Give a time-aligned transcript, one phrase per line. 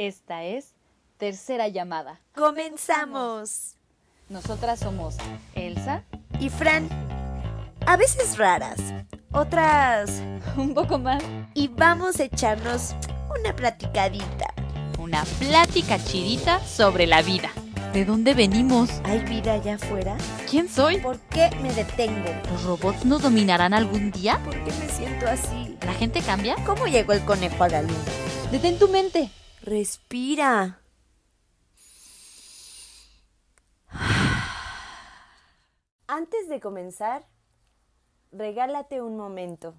[0.00, 0.72] Esta es
[1.18, 2.20] Tercera Llamada.
[2.34, 3.74] ¡Comenzamos!
[4.30, 5.18] Nosotras somos
[5.54, 6.04] Elsa
[6.40, 6.88] y Fran.
[7.84, 8.80] A veces raras,
[9.30, 10.22] otras
[10.56, 11.22] un poco más.
[11.52, 12.94] Y vamos a echarnos
[13.38, 14.54] una platicadita.
[14.98, 17.50] Una plática chidita sobre la vida.
[17.92, 18.88] ¿De dónde venimos?
[19.04, 20.16] ¿Hay vida allá afuera?
[20.48, 20.96] ¿Quién soy?
[20.96, 22.30] ¿Por qué me detengo?
[22.50, 24.40] ¿Los robots nos dominarán algún día?
[24.46, 25.76] ¿Por qué me siento así?
[25.84, 26.56] ¿La gente cambia?
[26.64, 27.98] ¿Cómo llegó el conejo a la luna?
[28.50, 29.30] Detén tu mente.
[29.62, 30.80] Respira.
[36.06, 37.26] Antes de comenzar,
[38.32, 39.74] regálate un momento.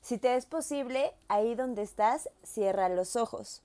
[0.00, 3.62] Si te es posible, ahí donde estás, cierra los ojos.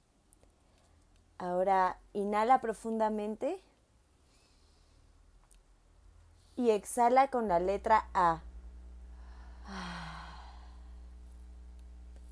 [1.38, 3.62] Ahora inhala profundamente
[6.56, 8.42] y exhala con la letra A.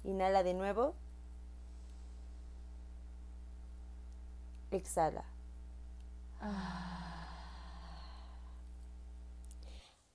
[0.03, 0.95] Inhala de nuevo.
[4.77, 5.25] Exhala.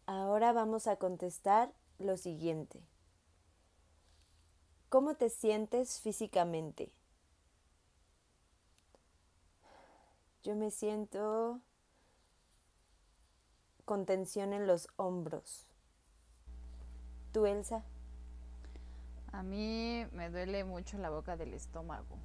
[0.07, 2.81] Ahora vamos a contestar lo siguiente.
[4.89, 6.93] ¿Cómo te sientes físicamente?
[10.43, 11.61] Yo me siento
[13.85, 15.67] con tensión en los hombros.
[17.33, 17.85] ¿Tú, Elsa?
[19.33, 22.19] A mí me duele mucho la boca del estómago.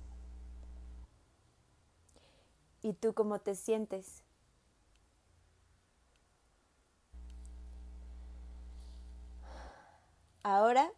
[2.84, 4.24] ¿Y tú cómo te sientes?
[10.44, 10.92] Ahora,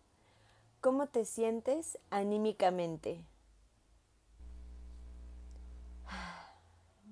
[0.82, 3.24] ¿cómo te sientes anímicamente?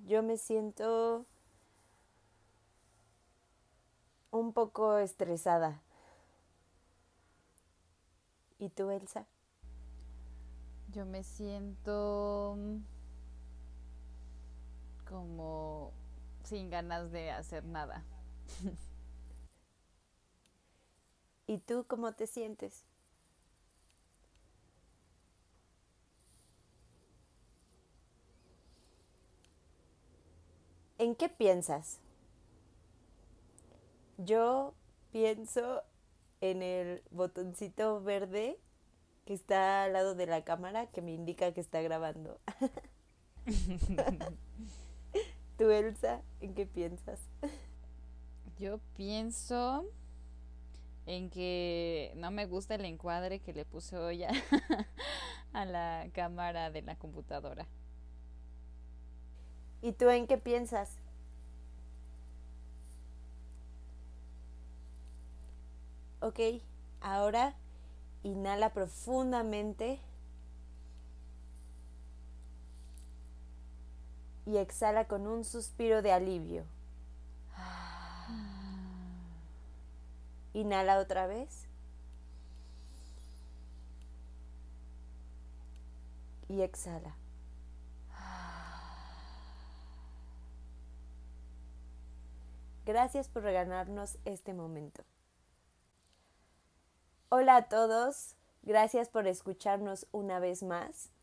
[0.06, 1.24] Yo me siento
[4.32, 5.80] un poco estresada.
[8.58, 9.28] ¿Y tú, Elsa?
[10.90, 12.58] Yo me siento
[15.14, 15.92] como
[16.42, 18.02] sin ganas de hacer nada.
[21.46, 22.84] ¿Y tú cómo te sientes?
[30.98, 32.00] ¿En qué piensas?
[34.18, 34.74] Yo
[35.12, 35.82] pienso
[36.40, 38.58] en el botoncito verde
[39.26, 42.40] que está al lado de la cámara que me indica que está grabando.
[45.56, 47.20] ¿Tú, Elsa, en qué piensas?
[48.58, 49.84] Yo pienso
[51.06, 54.30] en que no me gusta el encuadre que le puse hoy a,
[55.52, 57.66] a la cámara de la computadora.
[59.82, 60.98] ¿Y tú en qué piensas?
[66.20, 66.40] Ok,
[67.00, 67.54] ahora
[68.22, 70.00] inhala profundamente
[74.46, 76.64] y exhala con un suspiro de alivio.
[80.52, 81.66] Inhala otra vez.
[86.48, 87.16] Y exhala.
[92.86, 95.04] Gracias por regalarnos este momento.
[97.30, 101.13] Hola a todos, gracias por escucharnos una vez más.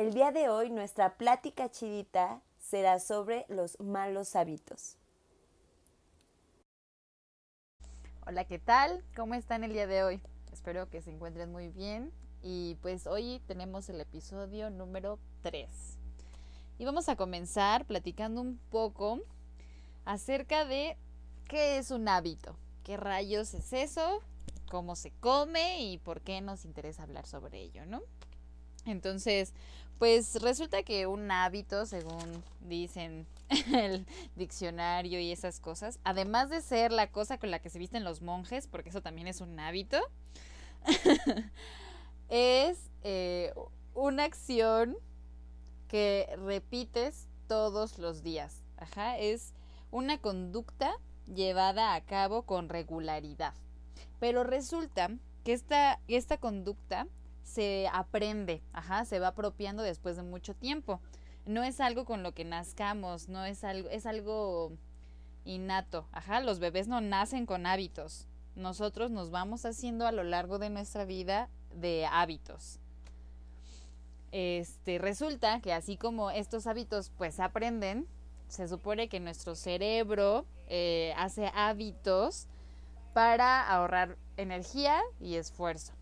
[0.00, 4.96] El día de hoy nuestra plática chidita será sobre los malos hábitos.
[8.26, 9.04] Hola, ¿qué tal?
[9.14, 10.22] ¿Cómo están el día de hoy?
[10.54, 12.14] Espero que se encuentren muy bien.
[12.42, 15.68] Y pues hoy tenemos el episodio número 3.
[16.78, 19.20] Y vamos a comenzar platicando un poco
[20.06, 20.96] acerca de
[21.46, 24.22] qué es un hábito, qué rayos es eso,
[24.70, 28.00] cómo se come y por qué nos interesa hablar sobre ello, ¿no?
[28.86, 29.52] Entonces,
[30.00, 33.26] pues resulta que un hábito, según dicen
[33.74, 38.02] el diccionario y esas cosas, además de ser la cosa con la que se visten
[38.02, 39.98] los monjes, porque eso también es un hábito,
[42.30, 43.52] es eh,
[43.92, 44.96] una acción
[45.86, 48.64] que repites todos los días.
[48.78, 49.52] Ajá, es
[49.90, 50.94] una conducta
[51.26, 53.52] llevada a cabo con regularidad.
[54.18, 55.10] Pero resulta
[55.44, 57.06] que esta, esta conducta
[57.50, 61.00] se aprende, ajá, se va apropiando después de mucho tiempo.
[61.46, 64.72] No es algo con lo que nazcamos, no es algo, es algo
[65.44, 68.26] innato, ajá, los bebés no nacen con hábitos.
[68.54, 72.78] Nosotros nos vamos haciendo a lo largo de nuestra vida de hábitos.
[74.32, 78.06] Este resulta que así como estos hábitos pues aprenden,
[78.48, 82.46] se supone que nuestro cerebro eh, hace hábitos
[83.12, 85.92] para ahorrar energía y esfuerzo.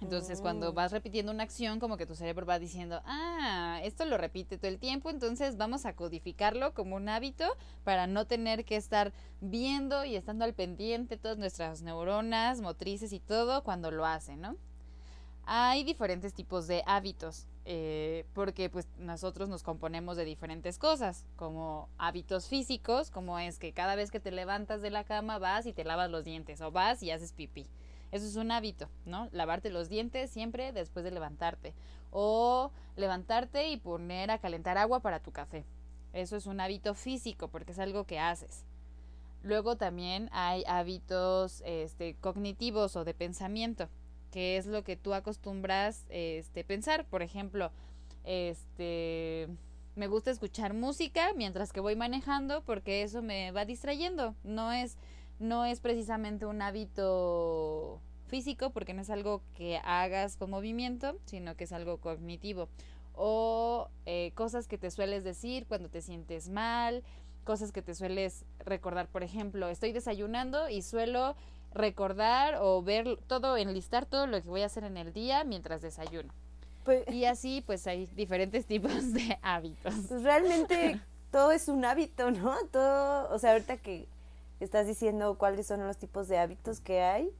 [0.00, 0.74] Entonces, cuando Mm.
[0.74, 4.68] vas repitiendo una acción, como que tu cerebro va diciendo, ah, esto lo repite todo
[4.68, 7.44] el tiempo, entonces vamos a codificarlo como un hábito
[7.82, 13.20] para no tener que estar viendo y estando al pendiente todas nuestras neuronas, motrices y
[13.20, 14.56] todo cuando lo hacen, ¿no?
[15.48, 21.88] Hay diferentes tipos de hábitos, eh, porque pues nosotros nos componemos de diferentes cosas, como
[21.98, 25.72] hábitos físicos, como es que cada vez que te levantas de la cama vas y
[25.72, 27.66] te lavas los dientes, o vas y haces pipí.
[28.12, 29.28] Eso es un hábito, ¿no?
[29.32, 31.74] Lavarte los dientes siempre después de levantarte.
[32.10, 35.64] O levantarte y poner a calentar agua para tu café.
[36.12, 38.64] Eso es un hábito físico porque es algo que haces.
[39.42, 43.88] Luego también hay hábitos este, cognitivos o de pensamiento,
[44.32, 47.04] que es lo que tú acostumbras este, pensar.
[47.04, 47.70] Por ejemplo,
[48.24, 49.48] este,
[49.94, 54.34] me gusta escuchar música mientras que voy manejando porque eso me va distrayendo.
[54.42, 54.96] No es,
[55.38, 61.56] no es precisamente un hábito físico porque no es algo que hagas con movimiento, sino
[61.56, 62.68] que es algo cognitivo.
[63.14, 67.02] O eh, cosas que te sueles decir cuando te sientes mal,
[67.44, 69.08] cosas que te sueles recordar.
[69.08, 71.34] Por ejemplo, estoy desayunando y suelo
[71.72, 75.82] recordar o ver todo, enlistar todo lo que voy a hacer en el día mientras
[75.82, 76.32] desayuno.
[76.84, 79.94] Pues, Y así pues hay diferentes tipos de hábitos.
[80.08, 81.00] pues realmente
[81.30, 82.54] todo es un hábito, ¿no?
[82.70, 84.08] Todo, o sea, ahorita que
[84.64, 87.32] estás diciendo cuáles son los tipos de hábitos que hay,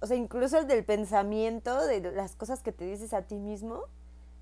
[0.00, 3.84] o sea, incluso el del pensamiento, de las cosas que te dices a ti mismo,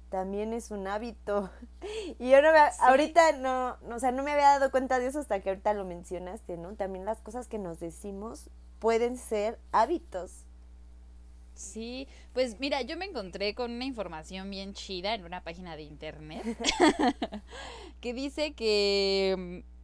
[0.08, 1.50] también es un hábito.
[2.18, 5.06] Y yo no me, ahorita no, no, o sea, no me había dado cuenta de
[5.06, 6.74] eso hasta que ahorita lo mencionaste, ¿no?
[6.74, 10.44] También las cosas que nos decimos pueden ser hábitos.
[11.54, 15.82] Sí, pues mira, yo me encontré con una información bien chida en una página de
[15.82, 16.42] internet
[18.00, 19.79] que dice que, mm,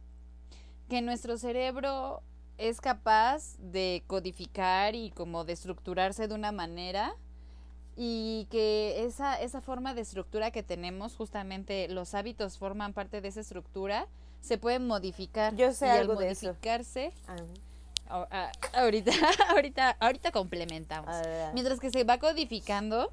[0.89, 2.21] que nuestro cerebro
[2.57, 7.13] es capaz de codificar y como de estructurarse de una manera
[7.95, 13.27] y que esa, esa forma de estructura que tenemos, justamente los hábitos forman parte de
[13.27, 14.07] esa estructura,
[14.41, 15.55] se pueden modificar.
[15.55, 16.47] Yo sé y al algo de eso.
[16.47, 17.11] modificarse,
[18.09, 18.51] a- a-
[18.81, 19.11] ahorita,
[19.49, 21.09] ahorita, ahorita complementamos.
[21.53, 23.11] Mientras que se va codificando,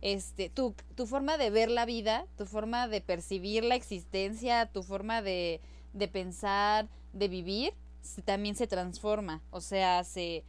[0.00, 4.82] este, tu, tu forma de ver la vida, tu forma de percibir la existencia, tu
[4.82, 5.60] forma de,
[5.92, 9.40] de pensar, de vivir, se- también se transforma.
[9.50, 10.44] O sea, se...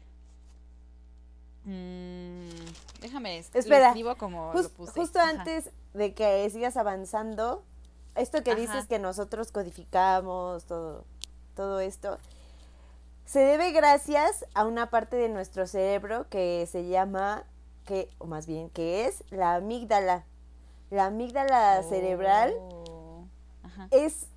[1.66, 4.92] mm, déjame, es- lo Espera, escribo como lo puse.
[4.94, 5.30] justo Ajá.
[5.30, 7.64] antes de que sigas avanzando,
[8.16, 8.60] esto que Ajá.
[8.60, 11.06] dices que nosotros codificamos, todo,
[11.56, 12.18] todo esto,
[13.26, 17.44] se debe gracias a una parte de nuestro cerebro que se llama,
[17.86, 20.26] que, o más bien, que es la amígdala.
[20.90, 23.26] La amígdala cerebral Oh,
[23.64, 23.88] ajá.
[23.92, 24.28] es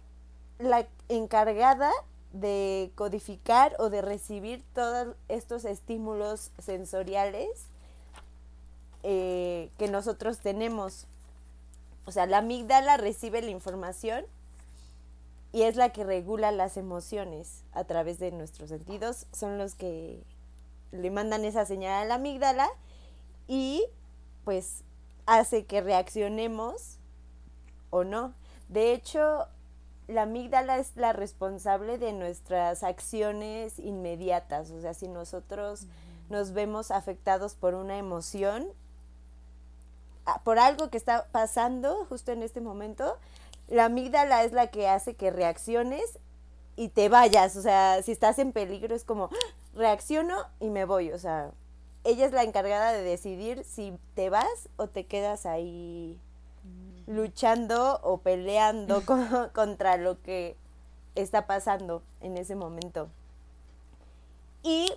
[0.58, 1.91] la encargada
[2.32, 7.49] de codificar o de recibir todos estos estímulos sensoriales
[9.03, 11.06] eh, que nosotros tenemos.
[12.05, 14.25] O sea, la amígdala recibe la información
[15.53, 19.26] y es la que regula las emociones a través de nuestros sentidos.
[19.32, 20.23] Son los que
[20.93, 22.69] le mandan esa señal a la amígdala
[23.49, 23.85] y
[24.44, 24.82] pues
[25.25, 26.99] hace que reaccionemos
[27.91, 28.35] o no.
[28.69, 29.47] De hecho,
[30.08, 34.70] la amígdala es la responsable de nuestras acciones inmediatas.
[34.70, 35.87] O sea, si nosotros
[36.29, 38.69] nos vemos afectados por una emoción,
[40.44, 43.17] por algo que está pasando justo en este momento,
[43.69, 46.19] la amígdala es la que hace que reacciones
[46.77, 47.56] y te vayas.
[47.56, 49.55] O sea, si estás en peligro es como, ¡ah!
[49.75, 51.13] reacciono y me voy.
[51.13, 51.51] O sea,
[52.05, 56.20] ella es la encargada de decidir si te vas o te quedas ahí
[57.06, 60.56] luchando o peleando co- contra lo que
[61.15, 63.08] está pasando en ese momento.
[64.63, 64.93] Y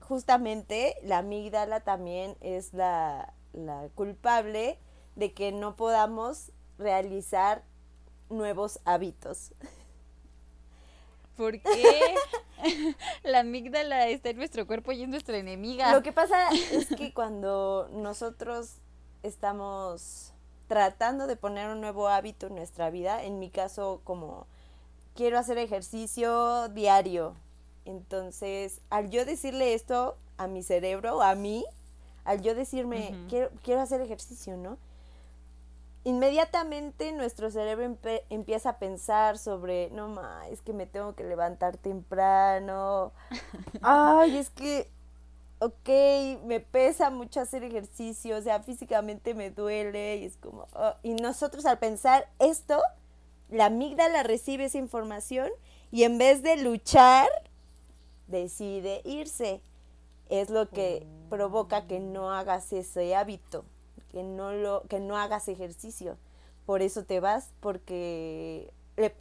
[0.00, 4.78] justamente la amígdala también es la, la culpable
[5.16, 7.62] de que no podamos realizar
[8.28, 9.52] nuevos hábitos.
[11.36, 12.14] ¿Por qué
[13.22, 15.92] la amígdala está en nuestro cuerpo y es nuestra enemiga?
[15.92, 18.76] Lo que pasa es que cuando nosotros
[19.22, 20.32] estamos
[20.72, 24.46] tratando de poner un nuevo hábito en nuestra vida, en mi caso como
[25.14, 27.34] quiero hacer ejercicio diario,
[27.84, 31.66] entonces al yo decirle esto a mi cerebro, a mí,
[32.24, 34.78] al yo decirme quiero, quiero hacer ejercicio, ¿no?
[36.04, 37.94] Inmediatamente nuestro cerebro
[38.30, 43.12] empieza a pensar sobre, no ma, es que me tengo que levantar temprano,
[43.82, 44.88] ay, es que
[45.62, 45.88] ok,
[46.44, 51.14] me pesa mucho hacer ejercicio, o sea, físicamente me duele y es como, ah, y
[51.14, 52.80] nosotros al pensar esto,
[53.48, 55.50] la amígdala recibe esa información
[55.92, 57.28] y en vez de luchar,
[58.26, 59.60] decide irse.
[60.28, 63.64] es lo que provoca que no hagas ese hábito,
[64.10, 66.16] que no lo, que no hagas ejercicio.
[66.66, 68.72] Por eso te vas, porque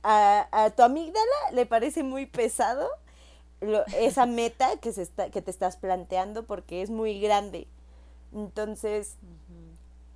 [0.03, 2.89] a, a, tu amígdala le parece muy pesado
[3.98, 7.68] esa meta que, se está, que te estás planteando porque es muy grande.
[8.34, 9.18] Entonces,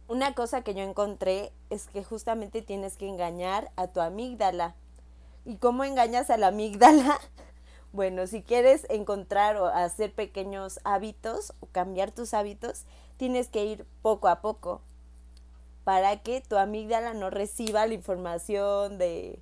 [0.08, 4.76] una cosa que yo encontré es que justamente tienes que engañar a tu amígdala.
[5.46, 7.20] ¿Y cómo engañas a la amígdala?
[7.94, 12.84] Bueno, si quieres encontrar o hacer pequeños hábitos o cambiar tus hábitos,
[13.16, 14.82] tienes que ir poco a poco
[15.86, 19.40] para que tu amígdala no reciba la información de,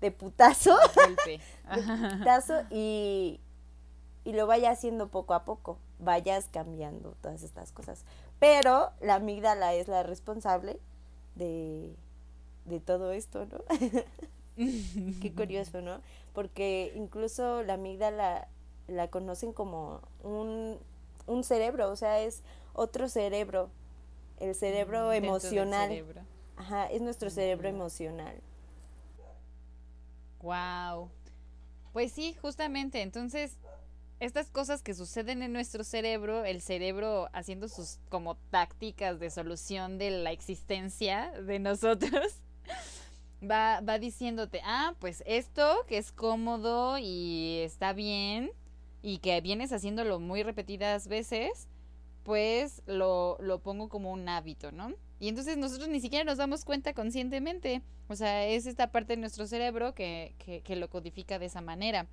[0.00, 0.76] de putazo,
[1.26, 1.40] de
[2.18, 3.40] putazo y,
[4.24, 8.04] y lo vaya haciendo poco a poco, vayas cambiando todas estas cosas.
[8.38, 10.78] Pero la amígdala es la responsable
[11.34, 11.94] de,
[12.64, 13.58] de todo esto, ¿no?
[14.56, 16.00] Qué curioso, ¿no?
[16.32, 18.48] Porque incluso la amígdala
[18.88, 20.78] la conocen como un,
[21.26, 23.70] un cerebro, o sea, es otro cerebro,
[24.38, 26.04] el cerebro emocional.
[26.56, 28.34] Ajá, es nuestro cerebro emocional.
[30.46, 31.10] Wow.
[31.92, 33.02] Pues sí, justamente.
[33.02, 33.58] Entonces,
[34.20, 39.98] estas cosas que suceden en nuestro cerebro, el cerebro haciendo sus como tácticas de solución
[39.98, 42.42] de la existencia de nosotros,
[43.42, 48.52] va, va diciéndote, ah, pues esto que es cómodo y está bien
[49.02, 51.66] y que vienes haciéndolo muy repetidas veces,
[52.22, 54.94] pues lo, lo pongo como un hábito, ¿no?
[55.18, 57.82] Y entonces nosotros ni siquiera nos damos cuenta conscientemente.
[58.08, 61.60] O sea, es esta parte de nuestro cerebro que, que, que lo codifica de esa
[61.60, 62.06] manera.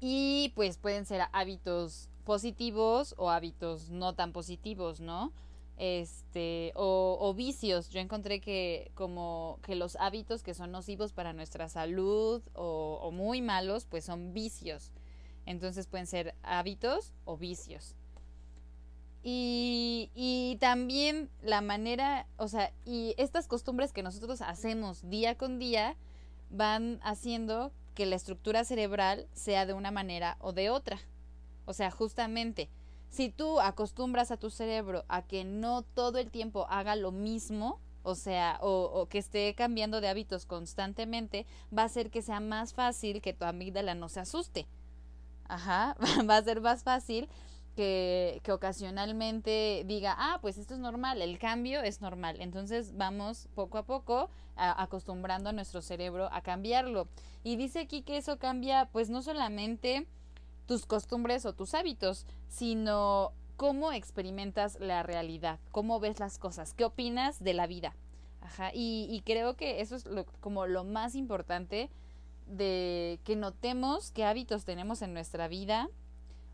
[0.00, 5.32] Y pues pueden ser hábitos positivos o hábitos no tan positivos, ¿no?
[5.76, 7.88] Este, o, o, vicios.
[7.90, 13.10] Yo encontré que como que los hábitos que son nocivos para nuestra salud o, o
[13.10, 14.92] muy malos, pues son vicios.
[15.46, 17.96] Entonces pueden ser hábitos o vicios.
[19.22, 25.58] Y, y, también la manera, o sea, y estas costumbres que nosotros hacemos día con
[25.58, 25.94] día
[26.48, 30.98] van haciendo que la estructura cerebral sea de una manera o de otra.
[31.66, 32.70] O sea, justamente,
[33.10, 37.78] si tú acostumbras a tu cerebro a que no todo el tiempo haga lo mismo,
[38.02, 41.44] o sea, o, o, que esté cambiando de hábitos constantemente,
[41.76, 44.66] va a ser que sea más fácil que tu amígdala no se asuste.
[45.44, 45.96] Ajá,
[46.28, 47.28] va a ser más fácil
[47.80, 52.36] que, ocasionalmente diga, ah, pues esto es normal, el cambio es normal.
[52.40, 57.08] Entonces vamos poco a poco acostumbrando a nuestro cerebro a cambiarlo.
[57.42, 60.06] Y dice aquí que eso cambia pues no solamente
[60.66, 66.84] tus costumbres o tus hábitos, sino cómo experimentas la realidad, cómo ves las cosas, qué
[66.84, 67.96] opinas de la vida.
[68.42, 71.88] Ajá, y, y creo que eso es lo, como lo más importante
[72.46, 75.88] de que notemos qué hábitos tenemos en nuestra vida,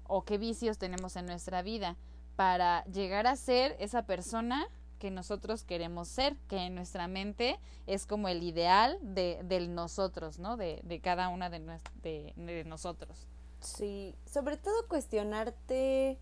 [0.08, 1.96] o qué vicios tenemos en nuestra vida
[2.36, 8.06] para llegar a ser esa persona que nosotros queremos ser, que en nuestra mente es
[8.06, 10.56] como el ideal de, del nosotros, ¿no?
[10.56, 11.60] De, de cada una de,
[12.02, 13.26] de, de, nosotros.
[13.60, 16.18] Sí, sobre todo cuestionarte,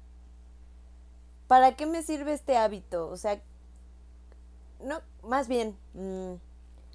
[1.46, 3.08] ¿para qué me sirve este hábito?
[3.08, 3.40] O sea,
[4.82, 6.34] no, más bien, mmm,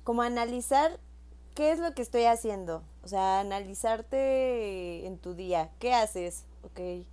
[0.04, 1.00] como analizar
[1.56, 2.84] qué es lo que estoy haciendo.
[3.04, 6.46] O sea, analizarte en tu día, ¿qué haces?
[6.64, 7.06] Ok.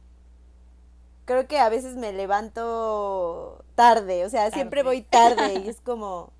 [1.25, 4.55] Creo que a veces me levanto tarde, o sea, tarde.
[4.55, 6.33] siempre voy tarde y es como,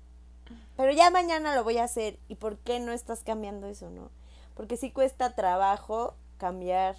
[0.77, 2.19] pero ya mañana lo voy a hacer.
[2.27, 4.11] ¿Y por qué no estás cambiando eso, no?
[4.55, 6.95] Porque sí cuesta trabajo cambiar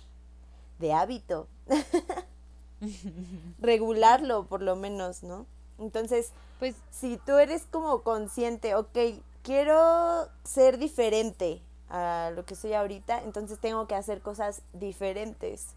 [0.79, 1.49] de hábito.
[3.59, 5.47] Regularlo, por lo menos, ¿no?
[5.79, 8.99] Entonces, pues si tú eres como consciente, ok,
[9.43, 15.69] quiero ser diferente a lo que soy ahorita, entonces tengo que hacer cosas diferentes.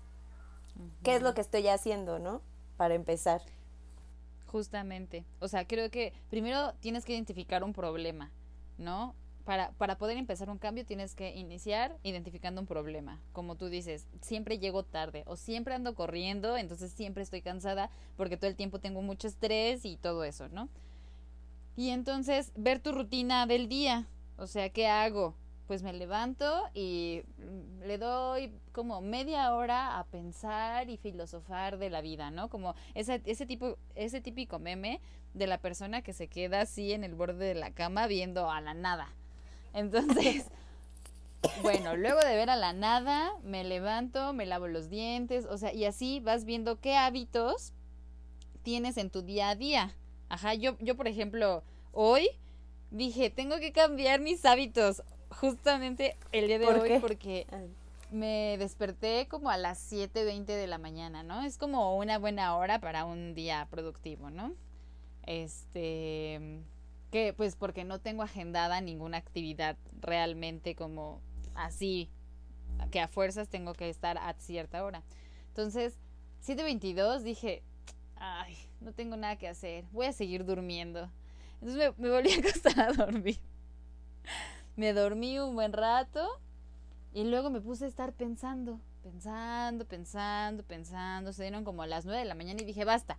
[1.04, 2.42] ¿Qué es lo que estoy haciendo, no?
[2.78, 3.42] Para empezar.
[4.48, 5.26] Justamente.
[5.40, 8.32] O sea, creo que primero tienes que identificar un problema,
[8.78, 9.16] ¿no?
[9.46, 13.20] Para, para poder empezar un cambio tienes que iniciar identificando un problema.
[13.32, 18.38] Como tú dices, siempre llego tarde o siempre ando corriendo, entonces siempre estoy cansada porque
[18.38, 20.70] todo el tiempo tengo mucho estrés y todo eso, ¿no?
[21.76, 24.08] Y entonces ver tu rutina del día.
[24.38, 25.36] O sea, ¿qué hago?
[25.72, 31.90] Pues me levanto y mm, le doy como media hora a pensar y filosofar de
[31.90, 32.50] la vida, ¿no?
[32.50, 35.00] Como ese, ese, tipo, ese típico meme
[35.34, 38.60] de la persona que se queda así en el borde de la cama viendo a
[38.60, 39.16] la nada.
[39.72, 40.48] Entonces,
[41.64, 45.74] bueno, luego de ver a la nada, me levanto, me lavo los dientes, o sea,
[45.74, 47.72] y así vas viendo qué hábitos
[48.62, 49.96] tienes en tu día a día.
[50.28, 51.64] Ajá, yo, yo por ejemplo,
[51.94, 52.28] hoy
[52.90, 55.02] dije, tengo que cambiar mis hábitos
[55.32, 57.48] justamente el día de hoy porque
[58.12, 61.42] me desperté como a las 7.20 de la mañana, ¿no?
[61.42, 64.54] Es como una buena hora para un día productivo, ¿no?
[65.24, 66.62] Este,
[67.12, 71.22] que pues porque no tengo agendada ninguna actividad realmente como
[71.56, 72.10] así,
[72.90, 75.04] que a fuerzas tengo que estar a cierta hora.
[75.50, 75.98] Entonces,
[76.46, 77.64] 7.22 dije,
[78.16, 81.10] ay, no tengo nada que hacer, voy a seguir durmiendo.
[81.62, 83.40] Entonces me, me volví a acostar a dormir.
[84.76, 86.28] Me dormí un buen rato
[87.14, 91.34] y luego me puse a estar pensando, pensando, pensando, pensando.
[91.34, 93.18] Se dieron como a las 9 de la mañana y dije, basta.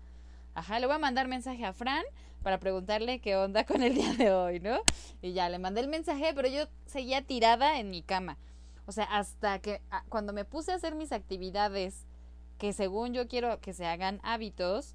[0.55, 2.05] Ajá, le voy a mandar mensaje a Fran
[2.43, 4.81] para preguntarle qué onda con el día de hoy, ¿no?
[5.23, 8.37] Y ya le mandé el mensaje, pero yo seguía tirada en mi cama.
[8.87, 12.07] O sea, hasta que cuando me puse a hacer mis actividades
[12.59, 14.95] que según yo quiero que se hagan hábitos,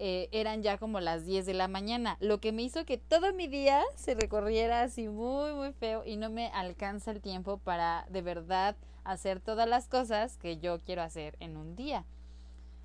[0.00, 3.32] eh, eran ya como las 10 de la mañana, lo que me hizo que todo
[3.34, 8.06] mi día se recorriera así muy, muy feo y no me alcanza el tiempo para
[8.08, 12.04] de verdad hacer todas las cosas que yo quiero hacer en un día.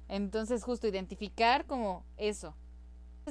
[0.09, 2.55] Entonces justo identificar como eso.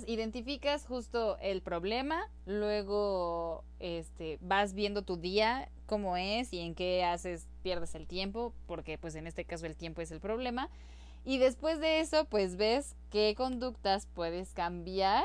[0.06, 7.04] Identificas justo el problema, luego este, vas viendo tu día, cómo es y en qué
[7.04, 10.70] haces, pierdes el tiempo, porque pues en este caso el tiempo es el problema
[11.24, 15.22] y después de eso, pues ves qué conductas puedes cambiar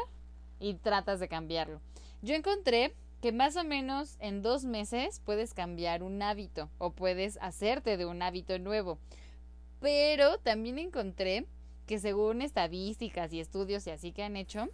[0.60, 1.80] y tratas de cambiarlo.
[2.22, 7.38] Yo encontré que más o menos en dos meses puedes cambiar un hábito o puedes
[7.42, 9.00] hacerte de un hábito nuevo.
[9.80, 11.48] Pero también encontré
[11.86, 14.68] que según estadísticas y estudios y así que han hecho,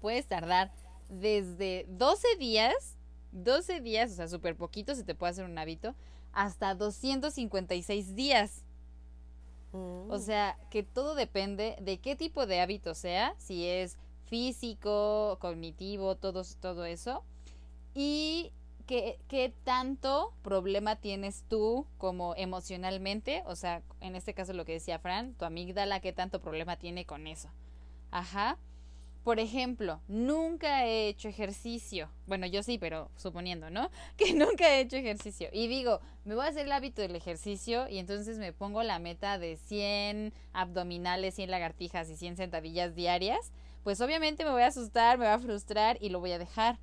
[0.00, 0.72] puedes tardar
[1.08, 2.96] desde 12 días,
[3.30, 5.94] 12 días, o sea, súper poquito se te puede hacer un hábito,
[6.32, 8.65] hasta 256 días.
[10.08, 10.20] O mm.
[10.20, 16.42] sea, que todo depende de qué tipo de hábito sea, si es físico, cognitivo, todo,
[16.60, 17.22] todo eso.
[17.94, 18.52] Y
[18.86, 23.42] qué, qué tanto problema tienes tú como emocionalmente.
[23.46, 27.04] O sea, en este caso lo que decía Fran, tu amígdala, qué tanto problema tiene
[27.04, 27.48] con eso.
[28.10, 28.58] Ajá.
[29.26, 32.08] Por ejemplo, nunca he hecho ejercicio.
[32.28, 33.90] Bueno, yo sí, pero suponiendo, ¿no?
[34.16, 35.48] Que nunca he hecho ejercicio.
[35.52, 39.00] Y digo, me voy a hacer el hábito del ejercicio y entonces me pongo la
[39.00, 43.50] meta de 100 abdominales, 100 lagartijas y 100 sentadillas diarias.
[43.82, 46.78] Pues obviamente me voy a asustar, me va a frustrar y lo voy a dejar.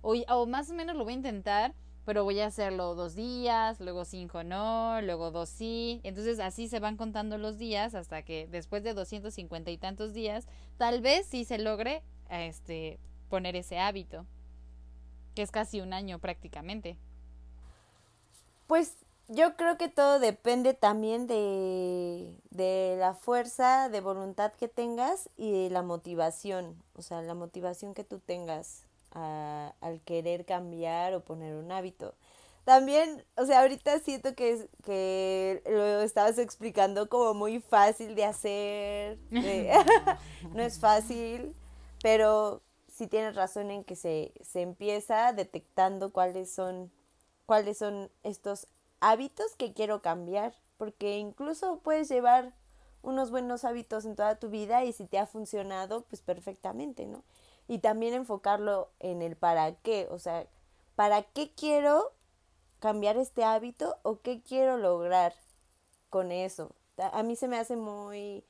[0.00, 3.80] O, o más o menos lo voy a intentar, pero voy a hacerlo dos días,
[3.80, 6.00] luego cinco no, luego dos sí.
[6.02, 10.46] Entonces así se van contando los días hasta que después de 250 y tantos días,
[10.78, 14.26] tal vez sí se logre este, poner ese hábito,
[15.34, 16.96] que es casi un año prácticamente.
[18.66, 18.96] Pues
[19.28, 25.52] yo creo que todo depende también de, de la fuerza de voluntad que tengas y
[25.52, 31.54] de la motivación, o sea, la motivación que tú tengas al querer cambiar o poner
[31.54, 32.14] un hábito.
[32.64, 39.18] También, o sea, ahorita siento que, que lo estabas explicando como muy fácil de hacer.
[40.54, 41.54] no es fácil,
[42.02, 46.92] pero sí tienes razón en que se, se empieza detectando cuáles son,
[47.46, 48.68] cuáles son estos
[49.00, 50.54] hábitos que quiero cambiar.
[50.76, 52.54] Porque incluso puedes llevar
[53.02, 57.24] unos buenos hábitos en toda tu vida y si te ha funcionado, pues perfectamente, ¿no?
[57.68, 60.46] Y también enfocarlo en el para qué, o sea,
[60.96, 62.12] ¿para qué quiero
[62.80, 65.34] cambiar este hábito o qué quiero lograr
[66.10, 66.74] con eso?
[66.98, 68.44] A mí se me hace muy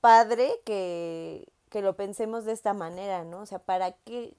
[0.00, 3.40] padre que, que lo pensemos de esta manera, ¿no?
[3.40, 4.36] O sea, ¿para qué,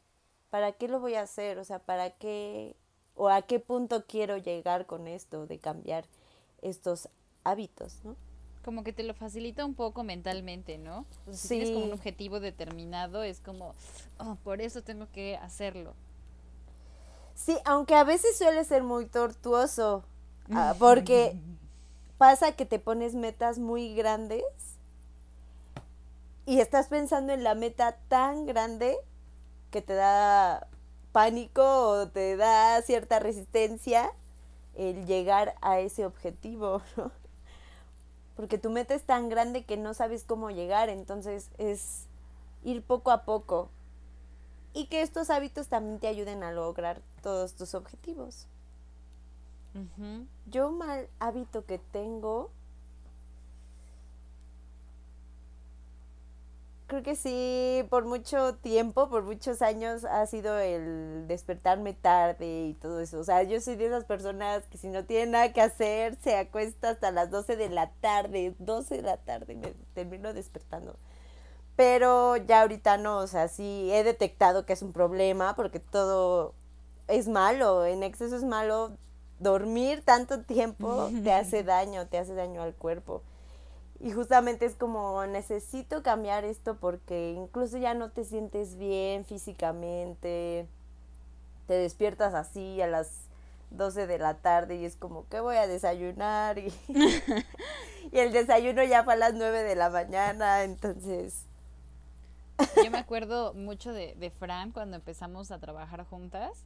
[0.49, 1.57] ¿para qué lo voy a hacer?
[1.59, 2.75] O sea, ¿para qué
[3.15, 6.05] o a qué punto quiero llegar con esto de cambiar
[6.61, 7.09] estos
[7.43, 8.15] hábitos, ¿no?
[8.69, 11.08] Como que te lo facilita un poco mentalmente, ¿no?
[11.32, 13.73] si tienes como un objetivo determinado, es como,
[14.19, 15.95] oh, por eso tengo que hacerlo.
[17.34, 20.03] Sí, aunque a veces suele ser muy tortuoso,
[20.51, 21.36] ah, porque
[22.19, 24.43] pasa que te pones metas muy grandes
[26.45, 28.95] y estás pensando en la meta tan grande
[29.71, 30.67] que te da
[31.12, 34.12] pánico o te da cierta resistencia
[34.75, 37.12] el llegar a ese objetivo, ¿no?
[38.39, 42.06] Porque tu meta es tan grande que no sabes cómo llegar, entonces es
[42.63, 43.67] ir poco a poco
[44.71, 48.47] y que estos hábitos también te ayuden a lograr todos tus objetivos.
[50.45, 52.49] Yo mal hábito que tengo
[56.89, 62.73] creo que sí, por mucho tiempo, por muchos años ha sido el despertarme tarde y
[62.73, 63.19] todo eso.
[63.19, 66.36] O sea, yo soy de esas personas que si no tiene nada que hacer, se
[66.36, 70.97] acuesta hasta las 12 de la tarde, 12 de la tarde me termino despertando.
[71.78, 76.56] Pero ya ahorita no, o sea, sí he detectado que es un problema porque todo
[77.08, 78.97] es malo, en exceso es malo
[79.39, 83.21] dormir tanto tiempo te hace daño, te hace daño al cuerpo.
[84.01, 90.67] Y justamente es como necesito cambiar esto porque incluso ya no te sientes bien físicamente,
[91.67, 93.27] te despiertas así a las
[93.71, 96.57] 12 de la tarde y es como, ¿qué voy a desayunar?
[96.59, 96.73] Y,
[98.12, 101.45] y el desayuno ya fue a las 9 de la mañana, entonces...
[102.83, 106.65] Yo me acuerdo mucho de, de Fran cuando empezamos a trabajar juntas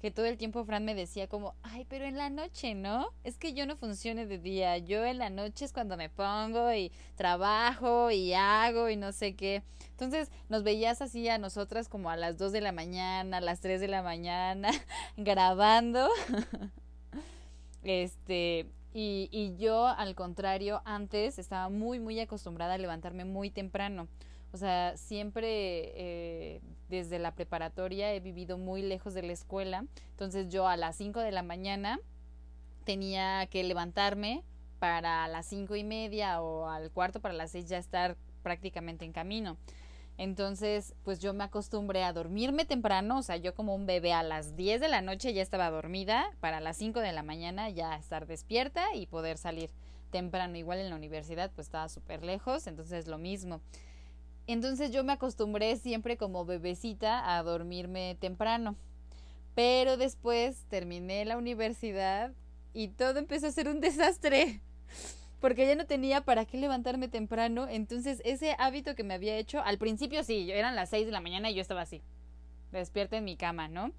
[0.00, 3.08] que todo el tiempo Fran me decía como, ay, pero en la noche, ¿no?
[3.24, 6.72] Es que yo no funcione de día, yo en la noche es cuando me pongo
[6.72, 9.62] y trabajo y hago y no sé qué.
[9.90, 13.60] Entonces nos veías así a nosotras como a las 2 de la mañana, a las
[13.60, 14.70] 3 de la mañana,
[15.16, 16.08] grabando.
[17.82, 24.08] este, y, y yo al contrario, antes estaba muy, muy acostumbrada a levantarme muy temprano.
[24.56, 29.84] O sea, siempre eh, desde la preparatoria he vivido muy lejos de la escuela.
[30.12, 32.00] Entonces yo a las 5 de la mañana
[32.84, 34.44] tenía que levantarme
[34.78, 39.12] para las cinco y media o al cuarto para las seis ya estar prácticamente en
[39.12, 39.58] camino.
[40.16, 44.22] Entonces, pues yo me acostumbré a dormirme temprano, o sea, yo como un bebé a
[44.22, 47.94] las 10 de la noche ya estaba dormida, para las 5 de la mañana ya
[47.94, 49.68] estar despierta y poder salir
[50.10, 50.56] temprano.
[50.56, 53.60] Igual en la universidad pues estaba súper lejos, entonces lo mismo.
[54.46, 58.76] Entonces yo me acostumbré siempre como bebecita a dormirme temprano.
[59.54, 62.32] Pero después terminé la universidad
[62.72, 64.60] y todo empezó a ser un desastre.
[65.40, 67.66] Porque ya no tenía para qué levantarme temprano.
[67.68, 71.20] Entonces ese hábito que me había hecho, al principio sí, eran las 6 de la
[71.20, 72.02] mañana y yo estaba así,
[72.72, 73.92] despierta en mi cama, ¿no?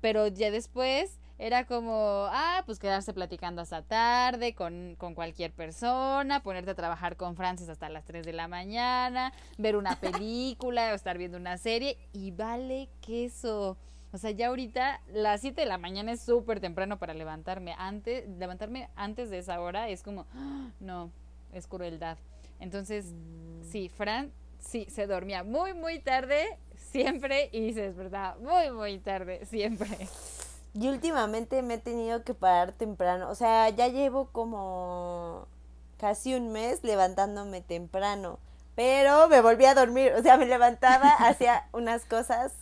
[0.00, 6.40] Pero ya después era como, ah, pues quedarse platicando hasta tarde con, con cualquier persona,
[6.40, 10.94] ponerte a trabajar con Francis hasta las 3 de la mañana, ver una película o
[10.94, 13.76] estar viendo una serie y vale queso.
[14.12, 17.74] O sea, ya ahorita las 7 de la mañana es súper temprano para levantarme.
[17.76, 20.70] Antes, levantarme antes de esa hora es como, ¡ah!
[20.78, 21.10] no,
[21.52, 22.18] es crueldad.
[22.60, 23.64] Entonces, mm.
[23.64, 29.44] sí, Fran, sí, se dormía muy, muy tarde siempre y se despertaba muy, muy tarde
[29.44, 29.88] siempre.
[30.74, 33.28] Y últimamente me he tenido que parar temprano.
[33.30, 35.46] O sea, ya llevo como
[35.98, 38.38] casi un mes levantándome temprano.
[38.74, 40.12] Pero me volví a dormir.
[40.16, 42.52] O sea, me levantaba, hacía unas cosas.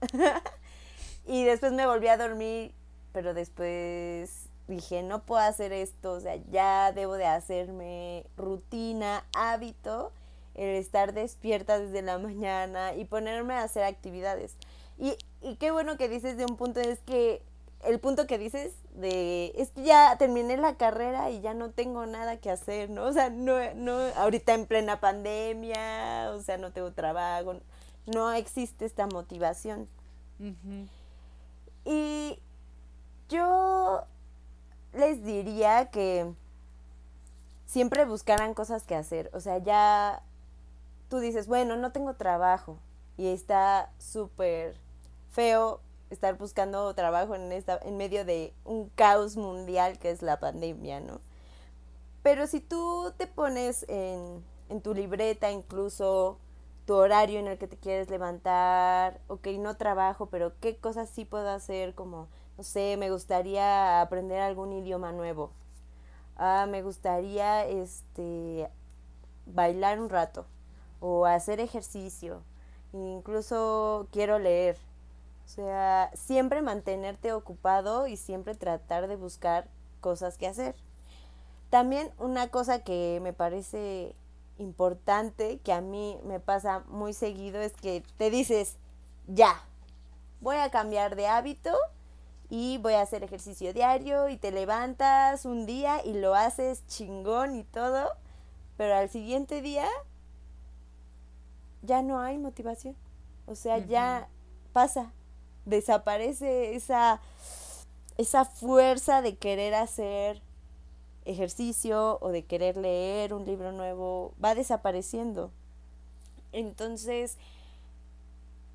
[1.26, 2.72] y después me volví a dormir.
[3.12, 6.12] Pero después dije, no puedo hacer esto.
[6.12, 10.12] O sea, ya debo de hacerme rutina, hábito.
[10.54, 14.56] El estar despierta desde la mañana y ponerme a hacer actividades.
[15.00, 17.42] Y, y qué bueno que dices de un punto, es que
[17.84, 22.04] el punto que dices de, es que ya terminé la carrera y ya no tengo
[22.06, 23.04] nada que hacer, ¿no?
[23.04, 27.56] O sea, no, no, ahorita en plena pandemia, o sea, no tengo trabajo,
[28.06, 29.88] no existe esta motivación.
[31.84, 32.38] Y
[33.28, 34.04] yo
[34.92, 36.30] les diría que
[37.66, 40.22] siempre buscaran cosas que hacer, o sea, ya
[41.08, 42.78] tú dices, bueno, no tengo trabajo
[43.16, 44.76] y está súper
[45.40, 50.38] feo estar buscando trabajo en, esta, en medio de un caos mundial que es la
[50.38, 51.18] pandemia, ¿no?
[52.22, 56.36] Pero si tú te pones en, en tu libreta incluso
[56.84, 61.24] tu horario en el que te quieres levantar, ok, no trabajo, pero qué cosas sí
[61.24, 65.52] puedo hacer, como, no sé, me gustaría aprender algún idioma nuevo.
[66.36, 68.68] Ah, me gustaría, este,
[69.46, 70.44] bailar un rato
[71.00, 72.42] o hacer ejercicio.
[72.92, 74.76] Incluso quiero leer.
[75.50, 79.68] O sea, siempre mantenerte ocupado y siempre tratar de buscar
[80.00, 80.76] cosas que hacer.
[81.70, 84.14] También una cosa que me parece
[84.58, 88.76] importante, que a mí me pasa muy seguido, es que te dices,
[89.26, 89.60] ya,
[90.40, 91.76] voy a cambiar de hábito
[92.48, 97.56] y voy a hacer ejercicio diario y te levantas un día y lo haces chingón
[97.56, 98.12] y todo,
[98.76, 99.88] pero al siguiente día
[101.82, 102.94] ya no hay motivación.
[103.46, 104.28] O sea, ya
[104.72, 105.12] pasa,
[105.64, 107.20] desaparece esa,
[108.16, 110.42] esa fuerza de querer hacer
[111.24, 115.50] ejercicio o de querer leer un libro nuevo, va desapareciendo.
[116.52, 117.36] Entonces,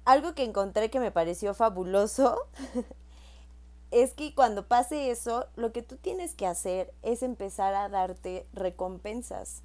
[0.05, 2.37] algo que encontré que me pareció fabuloso
[3.91, 8.45] es que cuando pase eso, lo que tú tienes que hacer es empezar a darte
[8.53, 9.61] recompensas.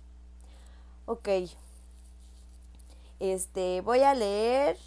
[1.06, 1.28] Ok,
[3.18, 4.78] este, voy a leer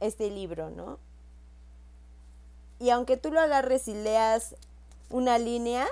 [0.00, 0.98] este libro, ¿no?
[2.78, 4.56] Y aunque tú lo agarres y leas
[5.10, 5.86] una línea,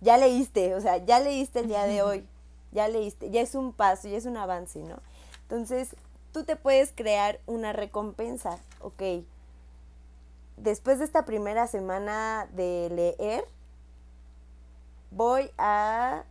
[0.00, 2.26] ya leíste, o sea, ya leíste el día de hoy,
[2.72, 4.96] ya leíste, ya es un paso, ya es un avance, ¿no?
[5.42, 5.94] Entonces,
[6.32, 9.02] tú te puedes crear una recompensa, ok.
[10.56, 13.44] después de esta primera semana de leer,
[15.10, 16.24] voy a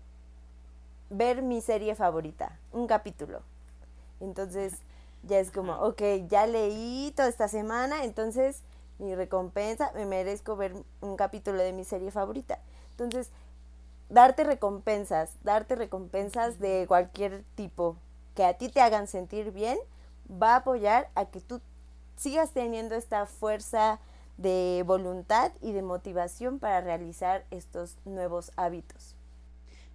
[1.09, 3.41] ver mi serie favorita, un capítulo.
[4.19, 4.73] Entonces
[5.23, 8.61] ya es como, ok, ya leí toda esta semana, entonces
[8.99, 12.59] mi recompensa, me merezco ver un capítulo de mi serie favorita.
[12.91, 13.29] Entonces,
[14.09, 17.97] darte recompensas, darte recompensas de cualquier tipo
[18.35, 19.77] que a ti te hagan sentir bien,
[20.31, 21.61] va a apoyar a que tú
[22.15, 23.99] sigas teniendo esta fuerza
[24.37, 29.15] de voluntad y de motivación para realizar estos nuevos hábitos.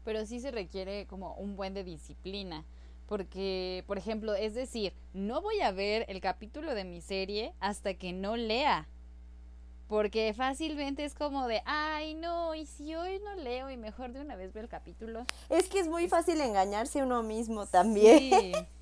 [0.05, 2.65] Pero sí se requiere como un buen de disciplina,
[3.07, 7.95] porque, por ejemplo, es decir, no voy a ver el capítulo de mi serie hasta
[7.95, 8.89] que no lea.
[9.89, 14.21] Porque fácilmente es como de, ay, no, y si hoy no leo y mejor de
[14.21, 15.25] una vez veo el capítulo.
[15.49, 18.19] Es que es muy fácil engañarse uno mismo también.
[18.19, 18.53] Sí.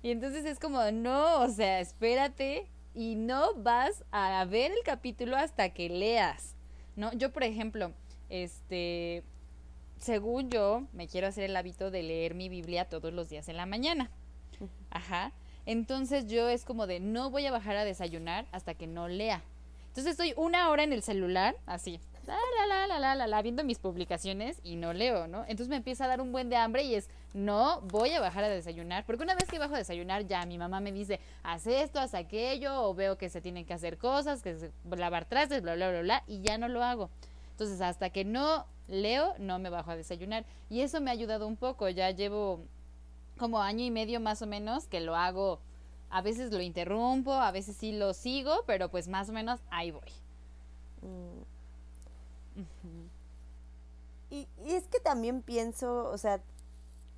[0.00, 5.36] Y entonces es como, no, o sea, espérate y no vas a ver el capítulo
[5.36, 6.54] hasta que leas.
[6.94, 7.12] ¿No?
[7.14, 7.92] Yo, por ejemplo,
[8.28, 9.24] este,
[9.98, 13.56] según yo, me quiero hacer el hábito de leer mi Biblia todos los días en
[13.56, 14.10] la mañana.
[14.90, 15.32] Ajá.
[15.66, 19.42] Entonces yo es como de no voy a bajar a desayunar hasta que no lea.
[19.88, 23.64] Entonces estoy una hora en el celular, así, la, la, la, la, la, la, viendo
[23.64, 25.44] mis publicaciones y no leo, ¿no?
[25.44, 28.44] Entonces me empieza a dar un buen de hambre y es, no voy a bajar
[28.44, 31.66] a desayunar, porque una vez que bajo a desayunar ya mi mamá me dice, haz
[31.66, 35.62] esto, haz aquello, o veo que se tienen que hacer cosas, que se, lavar trastes,
[35.62, 37.08] bla, bla, bla, bla, y ya no lo hago.
[37.52, 40.44] Entonces hasta que no leo, no me bajo a desayunar.
[40.68, 42.64] Y eso me ha ayudado un poco, ya llevo
[43.38, 45.60] como año y medio más o menos que lo hago
[46.10, 49.90] a veces lo interrumpo, a veces sí lo sigo, pero pues más o menos ahí
[49.90, 50.12] voy.
[51.02, 51.42] Mm.
[54.30, 56.40] y, y, es que también pienso, o sea,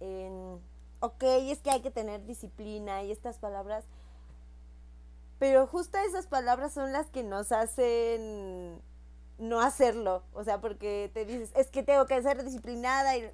[0.00, 0.60] en,
[1.00, 3.84] ok, es que hay que tener disciplina y estas palabras,
[5.38, 8.82] pero justo esas palabras son las que nos hacen
[9.40, 13.30] no hacerlo, o sea, porque te dices, es que tengo que ser disciplinada y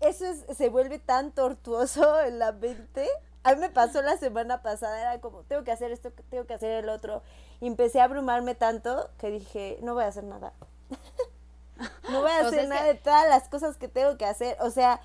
[0.00, 3.08] eso se vuelve tan tortuoso en la mente.
[3.42, 6.54] A mí me pasó la semana pasada, era como, tengo que hacer esto, tengo que
[6.54, 7.22] hacer el otro.
[7.60, 10.52] Y empecé a abrumarme tanto que dije, no voy a hacer nada.
[12.10, 14.56] no voy a hacer nada de todas las cosas que tengo que hacer.
[14.60, 15.00] O sea,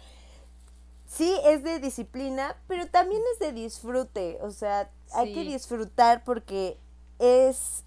[1.07, 4.39] sí es de disciplina, pero también es de disfrute.
[4.41, 6.77] O sea, hay que disfrutar porque
[7.19, 7.83] es,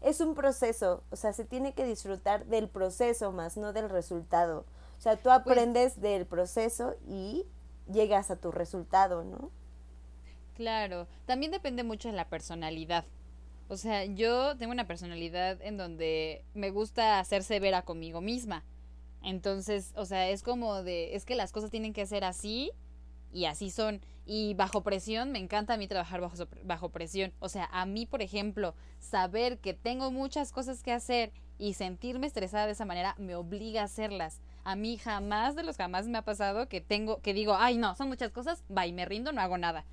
[0.00, 1.04] es un proceso.
[1.10, 4.64] O sea, se tiene que disfrutar del proceso más, no del resultado.
[4.98, 7.46] O sea, tú pues aprendes del proceso y
[7.90, 9.50] llegas a tu resultado, ¿no?
[10.54, 13.04] Claro, también depende mucho de la personalidad.
[13.68, 18.64] O sea, yo tengo una personalidad en donde me gusta ser severa conmigo misma.
[19.22, 22.72] Entonces, o sea, es como de, es que las cosas tienen que ser así
[23.32, 24.00] y así son.
[24.32, 27.32] Y bajo presión, me encanta a mí trabajar bajo, bajo presión.
[27.40, 32.28] O sea, a mí, por ejemplo, saber que tengo muchas cosas que hacer y sentirme
[32.28, 34.40] estresada de esa manera me obliga a hacerlas.
[34.62, 37.96] A mí jamás de los jamás me ha pasado que tengo, que digo, ay no,
[37.96, 39.84] son muchas cosas, va y me rindo, no hago nada.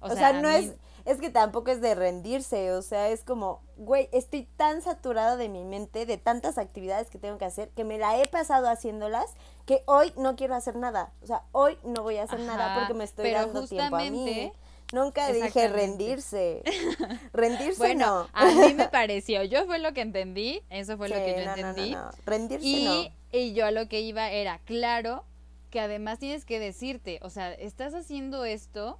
[0.00, 4.08] O, sea, no es, es que tampoco es de rendirse, o sea, es como, güey,
[4.12, 7.98] estoy tan saturado de mi mente, de tantas actividades que tengo que hacer, que me
[7.98, 9.34] la he pasado haciéndolas,
[9.66, 11.12] que hoy no quiero hacer nada.
[11.22, 14.52] O sea, hoy no voy a hacer nada porque me estoy dando tiempo a mí.
[14.92, 16.62] Nunca dije rendirse.
[17.32, 21.44] rendirse bueno, A mí me pareció, yo fue lo que entendí, eso fue lo que
[21.44, 21.96] yo entendí.
[22.26, 23.04] rendirse y, no.
[23.32, 25.24] Y yo a lo que iba era, claro,
[25.70, 28.98] que además tienes que decirte, o sea, estás haciendo esto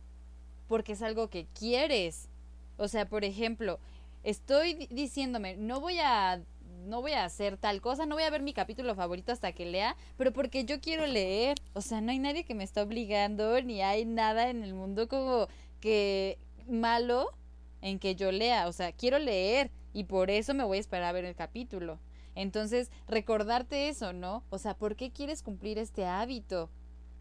[0.73, 2.31] porque es algo que quieres.
[2.79, 3.79] O sea, por ejemplo,
[4.23, 6.41] estoy diciéndome, no voy a
[6.87, 9.67] no voy a hacer tal cosa, no voy a ver mi capítulo favorito hasta que
[9.67, 11.59] lea, pero porque yo quiero leer.
[11.75, 15.09] O sea, no hay nadie que me está obligando, ni hay nada en el mundo
[15.09, 15.47] como
[15.79, 17.29] que malo
[17.83, 18.67] en que yo lea.
[18.67, 21.99] O sea, quiero leer y por eso me voy a esperar a ver el capítulo.
[22.35, 24.43] Entonces, recordarte eso, ¿no?
[24.49, 26.71] O sea, ¿por qué quieres cumplir este hábito?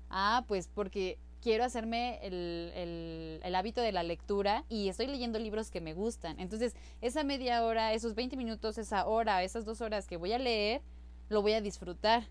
[0.10, 5.72] Ah, pues porque quiero hacerme el, el, hábito de la lectura y estoy leyendo libros
[5.72, 6.40] que me gustan.
[6.40, 10.40] Entonces, esa media hora, esos 20 minutos, esa hora, esas dos horas que voy a
[10.40, 10.82] leer,
[11.30, 12.28] lo voy a disfrutar.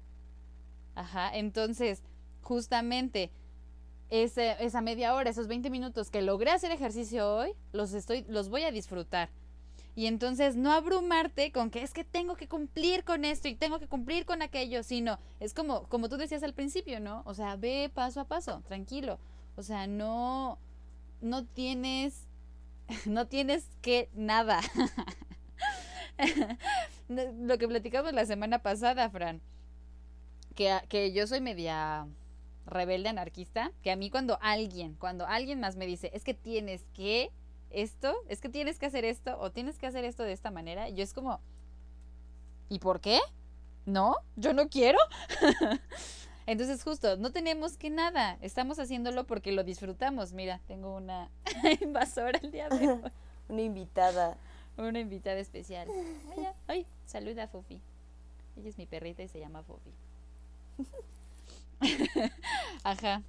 [0.95, 2.03] Ajá, entonces,
[2.43, 3.31] justamente
[4.09, 8.49] ese, esa media hora, esos 20 minutos que logré hacer ejercicio hoy, los, estoy, los
[8.49, 9.31] voy a disfrutar.
[9.97, 13.79] Y entonces no abrumarte con que es que tengo que cumplir con esto y tengo
[13.79, 17.23] que cumplir con aquello, sino es como, como tú decías al principio, ¿no?
[17.27, 19.19] O sea, ve paso a paso, tranquilo.
[19.57, 20.59] O sea, no,
[21.21, 22.27] no tienes,
[23.07, 24.61] no tienes que nada.
[27.09, 29.41] Lo que platicamos la semana pasada, Fran,
[30.55, 32.07] que, que yo soy media
[32.67, 36.85] rebelde anarquista, que a mí cuando alguien, cuando alguien más me dice, es que tienes
[36.95, 37.31] que,
[37.71, 40.89] esto, es que tienes que hacer esto o tienes que hacer esto de esta manera.
[40.89, 41.41] Y yo es como,
[42.69, 43.21] ¿y por qué?
[43.87, 44.99] No, yo no quiero.
[46.47, 50.33] Entonces justo, no tenemos que nada, estamos haciéndolo porque lo disfrutamos.
[50.33, 51.31] Mira, tengo una
[51.81, 53.01] invasora el día de hoy.
[53.49, 54.37] una invitada.
[54.77, 55.89] Una invitada especial.
[56.67, 57.81] Ay, saluda Fofi.
[58.57, 59.93] Ella es mi perrita y se llama Fofi.
[62.83, 63.23] Ajá.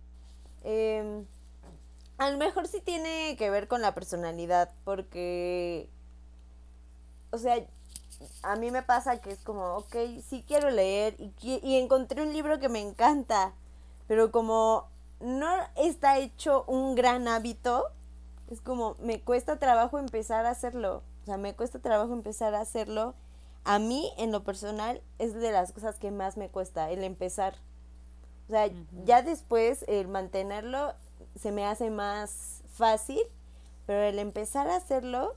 [0.64, 1.24] Eh,
[2.22, 5.90] a lo mejor sí tiene que ver con la personalidad, porque,
[7.32, 7.56] o sea,
[8.44, 9.96] a mí me pasa que es como, ok,
[10.30, 13.54] sí quiero leer y, y encontré un libro que me encanta,
[14.08, 14.88] pero como
[15.20, 17.88] no está hecho un gran hábito,
[18.52, 22.62] es como, me cuesta trabajo empezar a hacerlo, o sea, me cuesta trabajo empezar a
[22.62, 23.16] hacerlo.
[23.64, 27.56] A mí, en lo personal, es de las cosas que más me cuesta, el empezar.
[28.48, 28.70] O sea,
[29.06, 30.94] ya después el mantenerlo
[31.36, 33.22] se me hace más fácil,
[33.86, 35.36] pero el empezar a hacerlo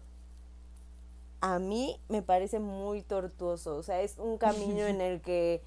[1.40, 5.62] a mí me parece muy tortuoso, o sea, es un camino en el que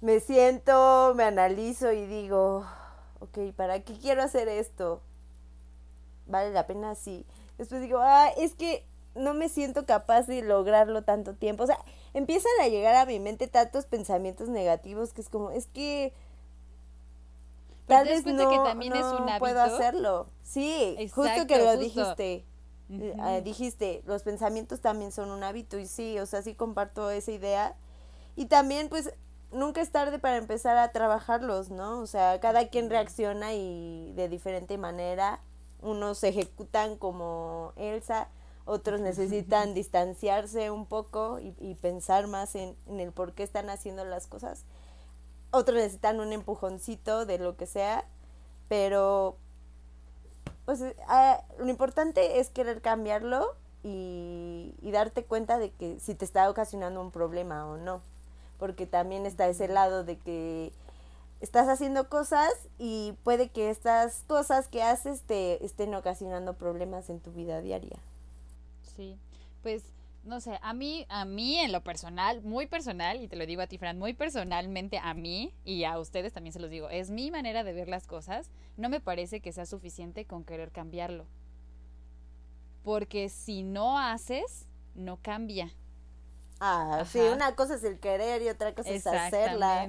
[0.00, 2.64] me siento, me analizo y digo,
[3.20, 5.02] ok, ¿para qué quiero hacer esto?
[6.26, 6.94] ¿Vale la pena?
[6.94, 7.26] Sí.
[7.58, 11.64] Después digo, ah, es que no me siento capaz de lograrlo tanto tiempo.
[11.64, 11.78] O sea,
[12.14, 16.12] empiezan a llegar a mi mente tantos pensamientos negativos que es como, es que
[17.86, 20.28] tal vez no, que también es un puedo hacerlo.
[20.42, 22.46] Sí, justo que lo dijiste.
[22.88, 27.32] Eh, dijiste, los pensamientos también son un hábito y sí, o sea, sí comparto esa
[27.32, 27.74] idea.
[28.36, 29.12] Y también, pues,
[29.50, 31.98] nunca es tarde para empezar a trabajarlos, ¿no?
[31.98, 35.40] O sea, cada quien reacciona y de diferente manera.
[35.80, 38.28] Unos se ejecutan como Elsa,
[38.64, 43.68] otros necesitan distanciarse un poco y, y pensar más en, en, el por qué están
[43.68, 44.64] haciendo las cosas
[45.50, 48.04] otros necesitan un empujoncito de lo que sea,
[48.68, 49.36] pero
[50.64, 56.24] pues ah, lo importante es querer cambiarlo y, y, darte cuenta de que si te
[56.24, 58.02] está ocasionando un problema o no,
[58.58, 60.72] porque también está ese lado de que
[61.40, 67.20] estás haciendo cosas y puede que estas cosas que haces te estén ocasionando problemas en
[67.20, 67.98] tu vida diaria.
[68.96, 69.18] Sí,
[69.62, 69.82] pues
[70.26, 73.62] no sé, a mí, a mí en lo personal, muy personal, y te lo digo
[73.62, 77.10] a ti, Fran, muy personalmente a mí y a ustedes también se los digo, es
[77.10, 81.26] mi manera de ver las cosas, no me parece que sea suficiente con querer cambiarlo.
[82.82, 85.72] Porque si no haces, no cambia.
[86.60, 89.88] Ah, sí, una cosa es el querer y otra cosa es hacerla.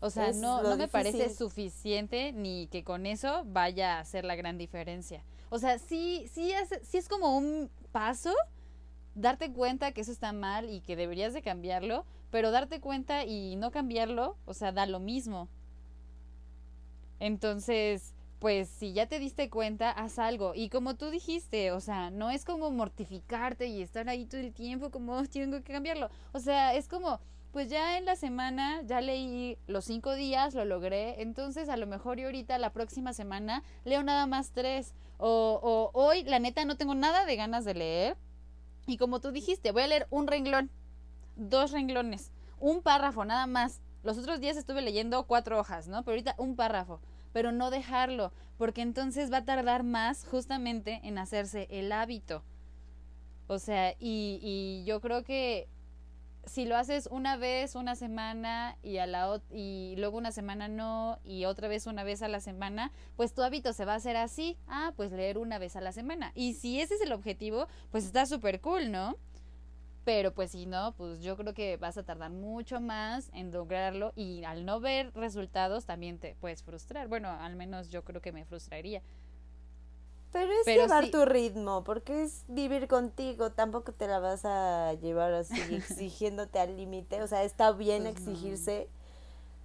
[0.00, 4.36] O sea, no, no me parece suficiente ni que con eso vaya a hacer la
[4.36, 5.22] gran diferencia.
[5.48, 8.34] O sea, sí, sí es, sí es como un paso,
[9.16, 13.56] darte cuenta que eso está mal y que deberías de cambiarlo, pero darte cuenta y
[13.56, 15.48] no cambiarlo, o sea, da lo mismo.
[17.18, 20.52] Entonces, pues si ya te diste cuenta, haz algo.
[20.54, 24.52] Y como tú dijiste, o sea, no es como mortificarte y estar ahí todo el
[24.52, 26.10] tiempo como tengo que cambiarlo.
[26.32, 27.18] O sea, es como,
[27.52, 31.22] pues ya en la semana ya leí los cinco días, lo logré.
[31.22, 34.94] Entonces a lo mejor y ahorita la próxima semana leo nada más tres.
[35.16, 38.16] O, o hoy, la neta, no tengo nada de ganas de leer
[38.86, 40.70] y como tú dijiste, voy a leer un renglón,
[41.36, 43.80] dos renglones, un párrafo nada más.
[44.02, 46.04] Los otros días estuve leyendo cuatro hojas, ¿no?
[46.04, 47.00] Pero ahorita un párrafo.
[47.32, 52.42] Pero no dejarlo, porque entonces va a tardar más justamente en hacerse el hábito.
[53.48, 55.68] O sea, y, y yo creo que
[56.46, 61.18] si lo haces una vez, una semana y, a la, y luego una semana no
[61.24, 64.16] y otra vez una vez a la semana, pues tu hábito se va a hacer
[64.16, 64.56] así.
[64.68, 66.32] Ah, pues leer una vez a la semana.
[66.34, 69.16] Y si ese es el objetivo, pues está súper cool, ¿no?
[70.04, 74.12] Pero pues si no, pues yo creo que vas a tardar mucho más en lograrlo
[74.14, 77.08] y al no ver resultados también te puedes frustrar.
[77.08, 79.02] Bueno, al menos yo creo que me frustraría.
[80.32, 85.32] Pero es llevar tu ritmo, porque es vivir contigo, tampoco te la vas a llevar
[85.32, 88.88] así exigiéndote al límite, o sea, está bien pues exigirse,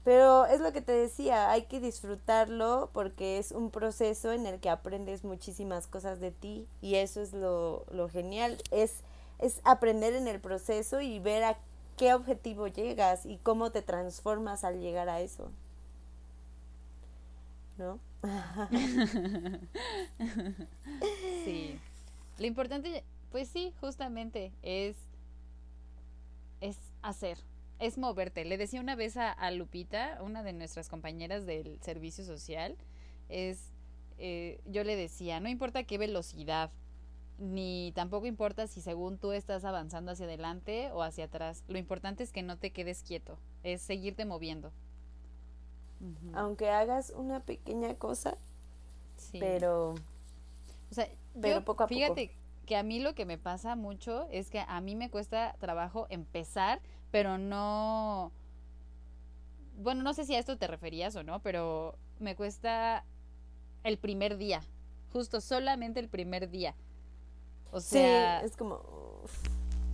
[0.03, 4.59] pero es lo que te decía, hay que disfrutarlo porque es un proceso en el
[4.59, 9.01] que aprendes muchísimas cosas de ti y eso es lo, lo genial, es,
[9.39, 11.57] es aprender en el proceso y ver a
[11.97, 15.51] qué objetivo llegas y cómo te transformas al llegar a eso.
[17.77, 17.99] ¿No?
[21.45, 21.79] Sí.
[22.37, 24.95] Lo importante, pues sí, justamente es,
[26.59, 27.37] es hacer,
[27.79, 28.45] es moverte.
[28.45, 32.77] Le decía una vez a, Lupita, una de nuestras compañeras del servicio social,
[33.29, 33.71] es,
[34.17, 36.71] eh, yo le decía, no importa qué velocidad,
[37.37, 41.63] ni tampoco importa si según tú estás avanzando hacia adelante o hacia atrás.
[41.67, 44.71] Lo importante es que no te quedes quieto, es seguirte moviendo
[46.33, 48.37] aunque hagas una pequeña cosa,
[49.39, 49.91] pero...
[50.89, 51.07] O sea,
[51.39, 51.95] Pero poco a poco.
[51.95, 52.35] fíjate
[52.65, 56.07] que a mí lo que me pasa mucho es que a mí me cuesta trabajo
[56.09, 56.81] empezar,
[57.11, 58.31] pero no...
[59.77, 63.05] Bueno, no sé si a esto te referías o no, pero me cuesta
[63.83, 64.61] el primer día,
[65.11, 66.75] justo solamente el primer día.
[67.71, 68.81] O sea, sí, es como...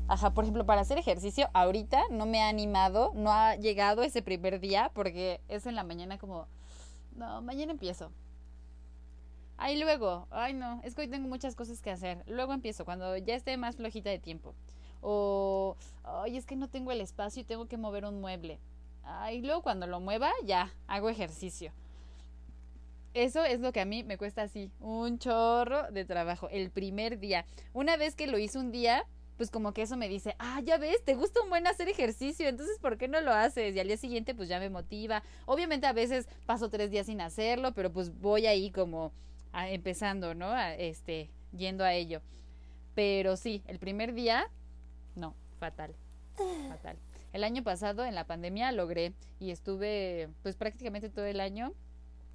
[0.10, 4.22] Ajá, por ejemplo, para hacer ejercicio, ahorita no me ha animado, no ha llegado ese
[4.22, 6.47] primer día porque es en la mañana como,
[7.16, 8.12] no, mañana empiezo.
[9.58, 12.24] Ahí luego, ay no, es que hoy tengo muchas cosas que hacer.
[12.28, 14.53] Luego empiezo, cuando ya esté más flojita de tiempo.
[15.01, 18.60] O, ay, es que no tengo el espacio y tengo que mover un mueble.
[19.03, 21.74] Ay, luego cuando lo mueva, ya, hago ejercicio.
[23.14, 27.20] Eso es lo que a mí me cuesta así, un chorro de trabajo, el primer
[27.20, 27.45] día.
[27.74, 29.05] Una vez que lo hice un día,
[29.38, 32.47] pues como que eso me dice, ah, ya ves, te gusta un buen hacer ejercicio,
[32.47, 33.75] entonces ¿por qué no lo haces?
[33.75, 35.23] Y al día siguiente pues ya me motiva.
[35.45, 39.13] Obviamente a veces paso tres días sin hacerlo, pero pues voy ahí como
[39.53, 40.47] empezando, ¿no?
[40.47, 42.21] A, este, yendo a ello.
[42.95, 44.49] Pero sí, el primer día,
[45.15, 45.95] no, fatal,
[46.69, 46.97] fatal.
[47.31, 51.73] El año pasado en la pandemia logré y estuve pues prácticamente todo el año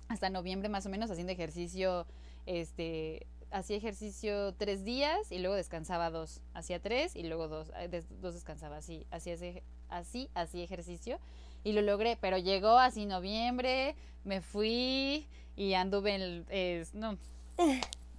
[0.08, 2.06] hasta noviembre más o menos haciendo ejercicio,
[2.46, 8.02] este, hacía ejercicio tres días y luego descansaba dos, hacía tres y luego dos, eh,
[8.20, 11.18] dos descansaba, así, así, ese- así, así ejercicio
[11.64, 13.94] y lo logré, pero llegó así noviembre,
[14.24, 15.26] me fui
[15.56, 17.18] y anduve en, el- no,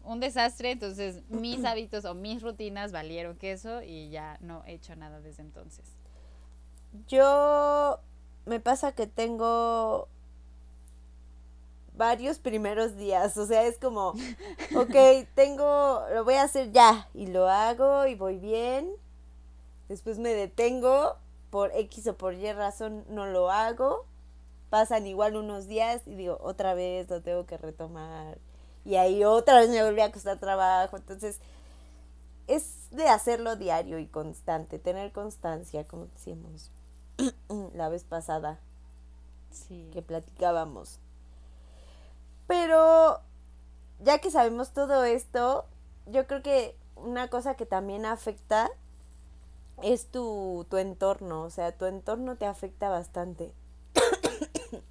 [0.04, 4.96] un desastre, entonces mis hábitos o mis rutinas valieron queso y ya no he hecho
[4.96, 5.86] nada desde entonces.
[7.08, 8.00] Yo
[8.46, 10.08] me pasa que tengo
[11.96, 14.10] varios primeros días, o sea, es como,
[14.76, 18.92] ok, tengo, lo voy a hacer ya y lo hago y voy bien,
[19.90, 21.18] después me detengo,
[21.50, 24.06] por X o por Y razón no lo hago,
[24.72, 28.40] pasan igual unos días y digo, otra vez lo tengo que retomar
[28.86, 31.40] y ahí otra vez me volví a costar trabajo, entonces
[32.48, 36.72] es de hacerlo diario y constante, tener constancia, como decíamos
[37.76, 38.60] la vez pasada
[39.52, 39.88] Sí.
[39.94, 41.00] que platicábamos.
[42.48, 43.22] Pero
[44.00, 45.66] ya que sabemos todo esto,
[46.06, 48.70] yo creo que una cosa que también afecta
[49.82, 53.54] es tu, tu entorno, o sea, tu entorno te afecta bastante.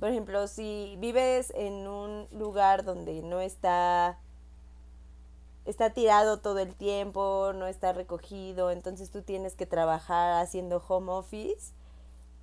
[0.00, 4.18] Por ejemplo, si vives en un lugar donde no está
[5.66, 11.12] está tirado todo el tiempo, no está recogido, entonces tú tienes que trabajar haciendo home
[11.12, 11.72] office,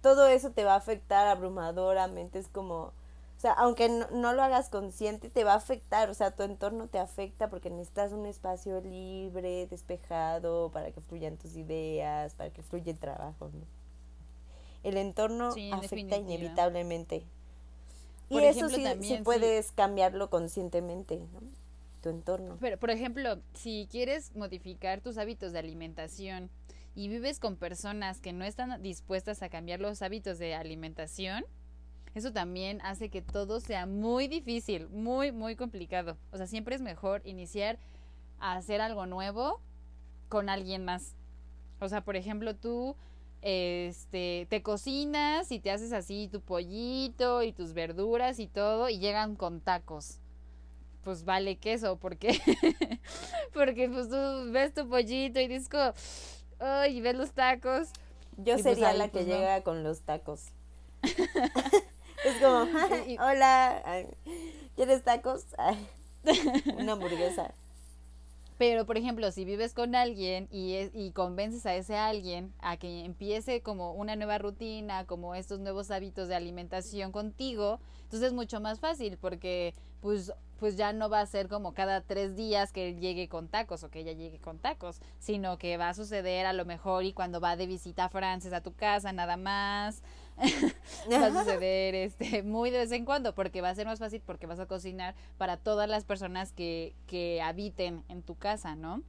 [0.02, 2.94] todo eso te va a afectar abrumadoramente, es como,
[3.38, 6.44] o sea, aunque no, no lo hagas consciente, te va a afectar, o sea, tu
[6.44, 12.50] entorno te afecta porque necesitas un espacio libre, despejado, para que fluyan tus ideas, para
[12.52, 13.66] que fluya el trabajo, ¿no?
[14.84, 16.18] El entorno Sí, afecta definitiva.
[16.18, 17.24] inevitablemente.
[18.30, 19.24] Y Por eso ejemplo, sí, también, sí sí.
[19.24, 21.42] puedes cambiarlo conscientemente, ¿no?
[22.02, 22.58] Tu entorno.
[22.60, 26.50] Pero, por ejemplo, si quieres modificar tus hábitos de alimentación
[26.96, 31.46] y vives con personas que no están dispuestas a cambiar los hábitos de alimentación,
[32.18, 36.18] eso también hace que todo sea muy difícil, muy, muy complicado.
[36.32, 37.80] O sea, siempre es mejor iniciar
[38.40, 39.62] a hacer algo nuevo
[40.30, 41.16] con alguien más.
[41.80, 42.96] O sea, por ejemplo, tú
[43.42, 48.98] este te cocinas y te haces así tu pollito y tus verduras y todo y
[48.98, 50.20] llegan con tacos
[51.08, 52.38] pues vale queso, porque
[53.54, 55.70] porque pues tú ves tu pollito y dices
[56.60, 57.88] ay, ves los tacos.
[58.36, 59.36] Yo Y pues sería la que pues, no.
[59.36, 60.48] llega con los tacos.
[62.24, 62.68] es como,
[63.22, 64.08] hola, ay,
[64.76, 65.46] ¿quieres tacos?
[65.58, 65.88] Ay,
[66.78, 67.54] una hamburguesa.
[68.58, 72.78] Pero, por ejemplo, si vives con alguien y, es- y convences a ese alguien a
[72.78, 78.34] que empiece como una nueva rutina, como estos nuevos hábitos de alimentación contigo, entonces es
[78.34, 82.72] mucho más fácil porque pues, pues ya no va a ser como cada tres días
[82.72, 85.94] que él llegue con tacos o que ella llegue con tacos, sino que va a
[85.94, 89.38] suceder a lo mejor y cuando va de visita a Frances a tu casa nada
[89.38, 90.02] más,
[91.12, 94.22] va a suceder este muy de vez en cuando porque va a ser más fácil
[94.26, 99.04] porque vas a cocinar para todas las personas que, que habiten en tu casa, ¿no?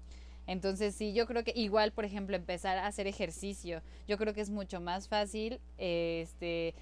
[0.49, 4.41] Entonces sí, yo creo que igual, por ejemplo, empezar a hacer ejercicio, yo creo que
[4.41, 6.74] es mucho más fácil, este,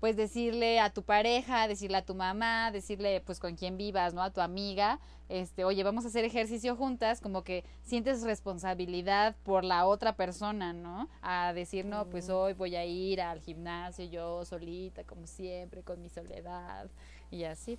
[0.00, 4.22] pues decirle a tu pareja, decirle a tu mamá, decirle pues con quién vivas, ¿no?
[4.22, 9.64] A tu amiga, este, oye, vamos a hacer ejercicio juntas, como que sientes responsabilidad por
[9.64, 11.08] la otra persona, ¿no?
[11.20, 16.00] A decir, no, pues hoy voy a ir al gimnasio yo solita, como siempre, con
[16.00, 16.88] mi soledad
[17.30, 17.78] y así.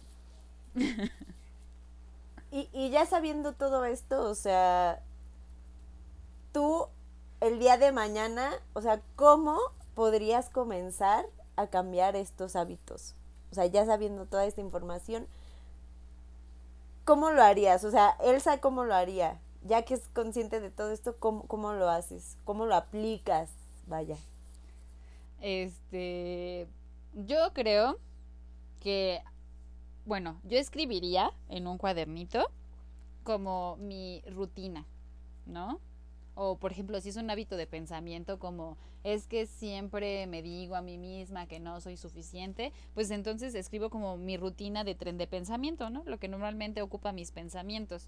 [2.52, 5.04] Y, y ya sabiendo todo esto, o sea,
[6.52, 6.88] tú
[7.42, 9.60] el día de mañana, o sea, ¿cómo
[9.94, 11.26] podrías comenzar
[11.60, 13.16] a cambiar estos hábitos?
[13.52, 15.28] O sea, ya sabiendo toda esta información,
[17.06, 17.84] ¿cómo lo harías?
[17.84, 19.40] O sea, Elsa, ¿cómo lo haría?
[19.64, 22.38] Ya que es consciente de todo esto, ¿cómo, cómo lo haces?
[22.46, 23.50] ¿Cómo lo aplicas?
[23.88, 24.18] Vaya.
[25.42, 26.68] Este,
[27.14, 27.98] yo creo
[28.80, 29.22] que,
[30.06, 32.46] bueno, yo escribiría en un cuadernito
[33.24, 34.86] como mi rutina,
[35.46, 35.80] ¿no?
[36.42, 40.78] O por ejemplo, si es un hábito de pensamiento como es que siempre me digo
[40.78, 45.18] a mí misma que no soy suficiente, pues entonces escribo como mi rutina de tren
[45.18, 46.02] de pensamiento, ¿no?
[46.06, 48.08] Lo que normalmente ocupa mis pensamientos.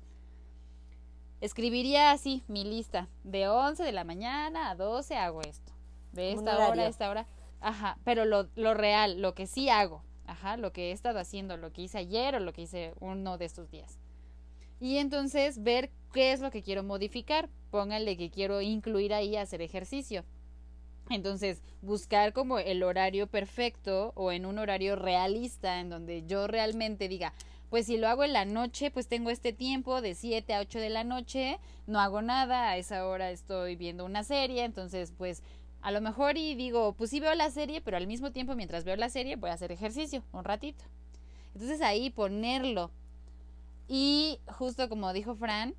[1.42, 3.10] Escribiría así mi lista.
[3.26, 5.74] De 11 de la mañana a 12 hago esto.
[6.14, 7.28] De esta hora a esta hora.
[7.60, 10.04] Ajá, pero lo, lo real, lo que sí hago.
[10.26, 13.38] Ajá, lo que he estado haciendo, lo que hice ayer o lo que hice uno
[13.38, 14.00] de estos días.
[14.82, 17.50] Y entonces ver qué es lo que quiero modificar.
[17.70, 20.26] Póngale que quiero incluir ahí hacer ejercicio.
[21.10, 27.08] Entonces, buscar como el horario perfecto o en un horario realista en donde yo realmente
[27.08, 27.34] diga,
[27.70, 30.80] pues si lo hago en la noche, pues tengo este tiempo de 7 a 8
[30.80, 35.44] de la noche, no hago nada, a esa hora estoy viendo una serie, entonces pues
[35.82, 38.84] a lo mejor y digo, pues sí veo la serie, pero al mismo tiempo mientras
[38.84, 40.84] veo la serie voy a hacer ejercicio un ratito.
[41.54, 42.92] Entonces ahí ponerlo.
[43.94, 45.76] Y justo como dijo Fran,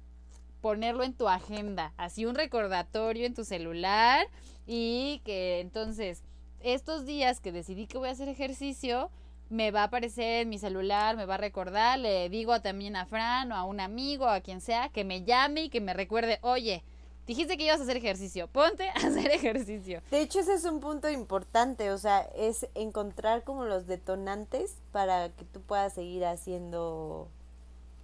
[0.60, 4.26] ponerlo en tu agenda, así un recordatorio en tu celular
[4.66, 6.22] y que entonces
[6.60, 9.10] estos días que decidí que voy a hacer ejercicio,
[9.48, 13.06] me va a aparecer en mi celular, me va a recordar, le digo también a
[13.06, 16.38] Fran o a un amigo, a quien sea, que me llame y que me recuerde,
[16.42, 16.84] oye,
[17.26, 20.02] dijiste que ibas a hacer ejercicio, ponte a hacer ejercicio.
[20.10, 25.30] De hecho, ese es un punto importante, o sea, es encontrar como los detonantes para
[25.30, 27.30] que tú puedas seguir haciendo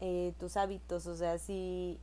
[0.01, 1.99] eh, tus hábitos, o sea, si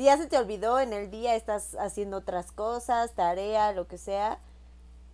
[0.00, 3.98] si ya se te olvidó en el día, estás haciendo otras cosas, tarea, lo que
[3.98, 4.38] sea,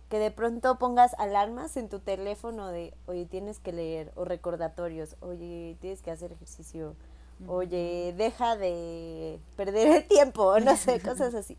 [0.09, 5.17] que de pronto pongas alarmas en tu teléfono de, oye, tienes que leer, o recordatorios,
[5.19, 6.95] oye, tienes que hacer ejercicio,
[7.45, 11.57] oye, deja de perder el tiempo, no sé, cosas así,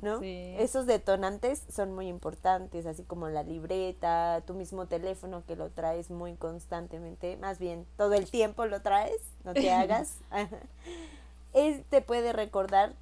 [0.00, 0.20] ¿no?
[0.22, 6.10] Esos detonantes son muy importantes, así como la libreta, tu mismo teléfono que lo traes
[6.10, 10.16] muy constantemente, más bien todo el tiempo lo traes, no te hagas.
[11.52, 12.94] Él te puede recordar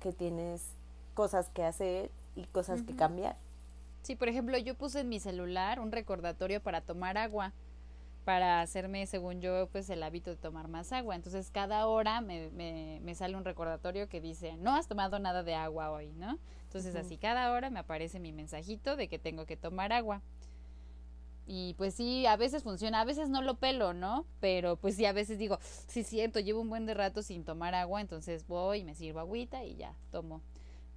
[0.00, 0.62] que tienes
[1.14, 3.36] cosas que hacer y cosas que cambiar.
[4.02, 7.52] Sí, por ejemplo, yo puse en mi celular un recordatorio para tomar agua,
[8.24, 11.16] para hacerme, según yo, pues el hábito de tomar más agua.
[11.16, 15.42] Entonces, cada hora me, me, me sale un recordatorio que dice, no has tomado nada
[15.42, 16.38] de agua hoy, ¿no?
[16.64, 20.22] Entonces, así cada hora me aparece mi mensajito de que tengo que tomar agua.
[21.52, 24.24] Y pues sí, a veces funciona, a veces no lo pelo, ¿no?
[24.38, 25.58] Pero pues sí, a veces digo,
[25.88, 29.18] sí, siento, llevo un buen de rato sin tomar agua, entonces voy y me sirvo
[29.18, 30.42] agüita y ya, tomo,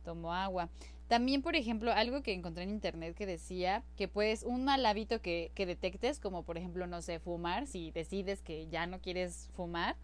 [0.04, 0.70] tomo agua.
[1.08, 5.22] También, por ejemplo, algo que encontré en internet que decía que pues un mal hábito
[5.22, 9.50] que, que detectes, como por ejemplo, no sé, fumar, si decides que ya no quieres
[9.54, 9.96] fumar,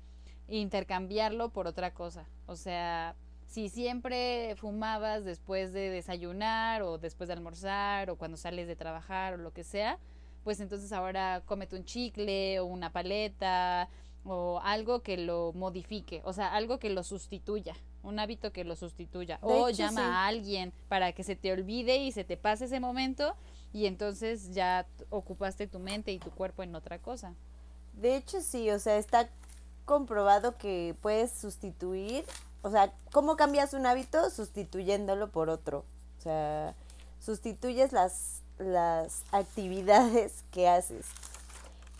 [0.47, 2.27] intercambiarlo por otra cosa.
[2.45, 3.15] O sea,
[3.47, 9.33] si siempre fumabas después de desayunar o después de almorzar o cuando sales de trabajar
[9.33, 9.97] o lo que sea,
[10.43, 13.89] pues entonces ahora cómete un chicle o una paleta
[14.23, 18.75] o algo que lo modifique, o sea, algo que lo sustituya, un hábito que lo
[18.75, 19.39] sustituya.
[19.41, 23.35] o llama a alguien para que se te olvide y se te pase ese momento
[23.73, 27.33] y entonces ya ocupaste tu mente y tu cuerpo en otra cosa.
[27.93, 29.29] De hecho, sí, o sea, está
[29.85, 32.23] comprobado que puedes sustituir,
[32.61, 34.29] o sea, ¿cómo cambias un hábito?
[34.29, 35.85] Sustituyéndolo por otro.
[36.17, 36.75] O sea,
[37.19, 41.07] sustituyes las las actividades que haces.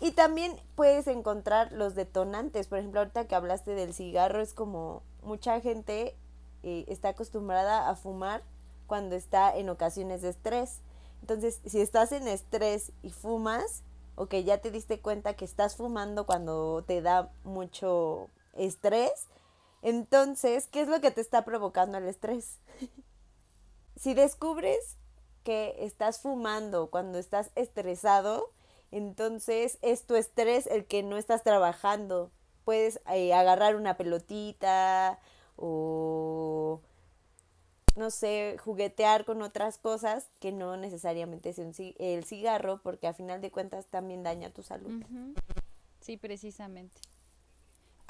[0.00, 2.68] Y también puedes encontrar los detonantes.
[2.68, 6.16] Por ejemplo, ahorita que hablaste del cigarro, es como mucha gente
[6.62, 8.42] eh, está acostumbrada a fumar
[8.86, 10.80] cuando está en ocasiones de estrés.
[11.20, 13.82] Entonces, si estás en estrés y fumas,
[14.16, 19.28] o que ya te diste cuenta que estás fumando cuando te da mucho estrés,
[19.82, 22.58] entonces, ¿qué es lo que te está provocando el estrés?
[23.96, 24.98] si descubres
[25.42, 28.50] que estás fumando cuando estás estresado,
[28.90, 32.30] entonces es tu estrés el que no estás trabajando.
[32.70, 35.18] Puedes eh, agarrar una pelotita
[35.56, 36.80] o
[37.96, 43.40] no sé, juguetear con otras cosas que no necesariamente es el cigarro, porque a final
[43.40, 45.02] de cuentas también daña tu salud.
[46.00, 47.00] Sí, precisamente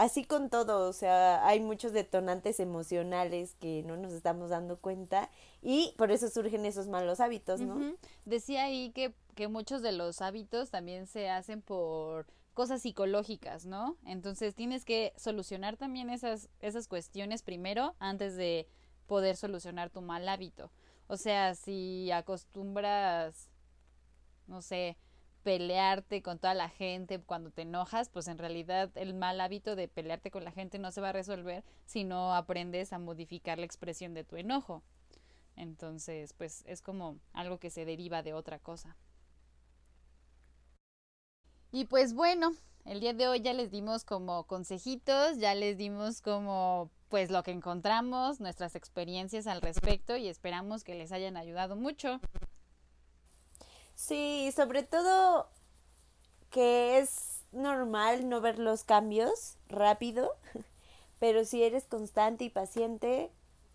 [0.00, 5.28] así con todo, o sea, hay muchos detonantes emocionales que no nos estamos dando cuenta
[5.60, 7.94] y por eso surgen esos malos hábitos, ¿no?
[8.24, 13.96] Decía ahí que, que muchos de los hábitos también se hacen por cosas psicológicas, ¿no?
[14.04, 18.68] Entonces tienes que solucionar también esas, esas cuestiones primero antes de
[19.06, 20.70] poder solucionar tu mal hábito.
[21.06, 23.50] O sea, si acostumbras,
[24.46, 24.96] no sé,
[25.42, 29.88] pelearte con toda la gente cuando te enojas, pues en realidad el mal hábito de
[29.88, 33.64] pelearte con la gente no se va a resolver si no aprendes a modificar la
[33.64, 34.82] expresión de tu enojo.
[35.56, 38.96] Entonces, pues es como algo que se deriva de otra cosa.
[41.72, 42.52] Y pues bueno,
[42.84, 47.42] el día de hoy ya les dimos como consejitos, ya les dimos como pues lo
[47.42, 52.20] que encontramos, nuestras experiencias al respecto y esperamos que les hayan ayudado mucho.
[53.94, 55.48] Sí, sobre todo
[56.50, 60.36] que es normal no ver los cambios rápido,
[61.18, 63.30] pero si eres constante y paciente,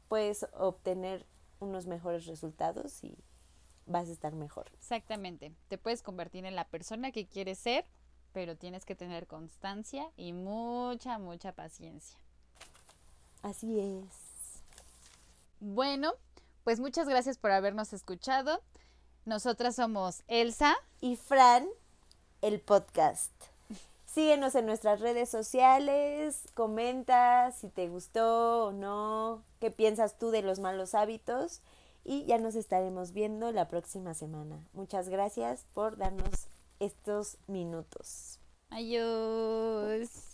[0.07, 1.25] puedes obtener
[1.59, 3.17] unos mejores resultados y
[3.85, 4.71] vas a estar mejor.
[4.73, 7.85] Exactamente, te puedes convertir en la persona que quieres ser,
[8.33, 12.17] pero tienes que tener constancia y mucha, mucha paciencia.
[13.41, 14.63] Así es.
[15.59, 16.13] Bueno,
[16.63, 18.61] pues muchas gracias por habernos escuchado.
[19.25, 21.67] Nosotras somos Elsa y Fran,
[22.41, 23.31] el podcast.
[24.05, 30.41] Síguenos en nuestras redes sociales, comenta si te gustó o no, qué piensas tú de
[30.41, 31.61] los malos hábitos
[32.05, 34.65] y ya nos estaremos viendo la próxima semana.
[34.73, 36.47] Muchas gracias por darnos
[36.79, 38.39] estos minutos.
[38.69, 40.24] Adiós.